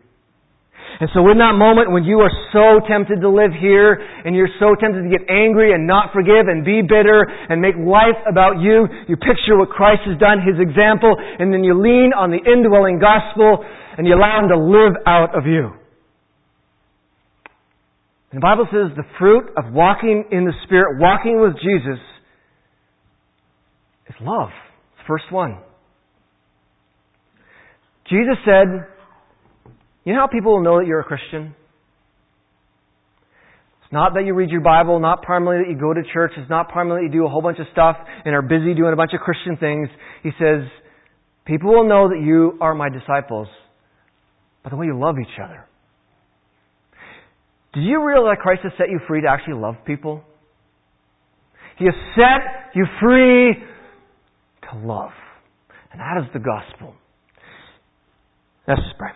And 0.97 1.11
so 1.13 1.21
in 1.29 1.37
that 1.45 1.61
moment 1.61 1.93
when 1.93 2.05
you 2.09 2.25
are 2.25 2.33
so 2.57 2.81
tempted 2.89 3.21
to 3.21 3.29
live 3.29 3.53
here 3.53 4.01
and 4.25 4.33
you're 4.33 4.53
so 4.57 4.73
tempted 4.81 5.05
to 5.05 5.11
get 5.13 5.29
angry 5.29 5.77
and 5.77 5.87
not 5.87 6.09
forgive 6.13 6.49
and 6.49 6.65
be 6.65 6.81
bitter 6.81 7.29
and 7.29 7.61
make 7.61 7.77
life 7.77 8.17
about 8.25 8.65
you, 8.65 8.89
you 9.05 9.17
picture 9.17 9.61
what 9.61 9.69
Christ 9.69 10.09
has 10.09 10.17
done, 10.17 10.41
His 10.41 10.57
example, 10.57 11.13
and 11.13 11.53
then 11.53 11.61
you 11.65 11.77
lean 11.77 12.17
on 12.17 12.33
the 12.33 12.41
indwelling 12.41 12.97
gospel 12.97 13.61
and 13.99 14.07
you 14.07 14.17
allow 14.17 14.41
Him 14.41 14.49
to 14.49 14.57
live 14.57 14.97
out 15.05 15.37
of 15.37 15.45
you. 15.45 15.69
And 18.33 18.41
the 18.41 18.45
Bible 18.45 18.67
says 18.73 18.97
the 18.97 19.07
fruit 19.19 19.53
of 19.57 19.73
walking 19.73 20.25
in 20.33 20.45
the 20.45 20.53
Spirit, 20.65 20.97
walking 20.99 21.41
with 21.41 21.55
Jesus, 21.61 22.01
is 24.09 24.17
love. 24.21 24.49
It's 24.49 25.05
the 25.05 25.09
first 25.09 25.31
one. 25.31 25.59
Jesus 28.09 28.39
said, 28.45 28.96
you 30.07 30.15
know 30.15 30.21
how 30.21 30.29
people 30.29 30.53
will 30.53 30.63
know 30.63 30.79
that 30.79 30.87
you're 30.87 31.01
a 31.01 31.05
Christian? 31.05 31.55
It's 33.83 33.93
not 33.93 34.15
that 34.15 34.25
you 34.25 34.35
read 34.35 34.51
your 34.51 34.61
Bible, 34.61 34.99
not 35.01 35.23
primarily 35.23 35.65
that 35.65 35.71
you 35.71 35.79
go 35.79 35.93
to 35.93 36.03
church, 36.13 36.33
it's 36.37 36.49
not 36.49 36.69
primarily 36.69 37.07
that 37.07 37.13
you 37.13 37.21
do 37.21 37.27
a 37.27 37.29
whole 37.29 37.43
bunch 37.43 37.59
of 37.59 37.67
stuff 37.73 37.97
and 38.25 38.35
are 38.35 38.43
busy 38.43 38.75
doing 38.75 38.93
a 38.93 38.97
bunch 38.97 39.13
of 39.15 39.21
Christian 39.21 39.57
things. 39.57 39.89
He 40.23 40.31
says, 40.39 40.63
people 41.45 41.71
will 41.71 41.89
know 41.89 42.09
that 42.09 42.21
you 42.25 42.57
are 42.61 42.75
my 42.75 42.89
disciples 42.89 43.49
by 44.65 44.71
the 44.71 44.77
way 44.77 44.87
you 44.87 44.99
love 44.99 45.17
each 45.21 45.39
other. 45.43 45.67
Do 47.75 47.81
you 47.81 48.05
realize 48.07 48.39
Christ 48.41 48.63
has 48.63 48.73
set 48.79 48.89
you 48.89 49.01
free 49.07 49.23
to 49.23 49.29
actually 49.29 49.55
love 49.55 49.75
people? 49.87 50.23
He 51.79 51.85
has 51.85 51.95
set 52.15 52.75
you 52.75 52.87
free 53.01 53.55
to 54.71 54.79
love. 54.79 55.11
And 55.93 56.01
that 56.01 56.25
is 56.25 56.33
the 56.33 56.41
gospel. 56.41 56.95
Let's 58.67 58.81
just 58.81 58.99
pray. 58.99 59.11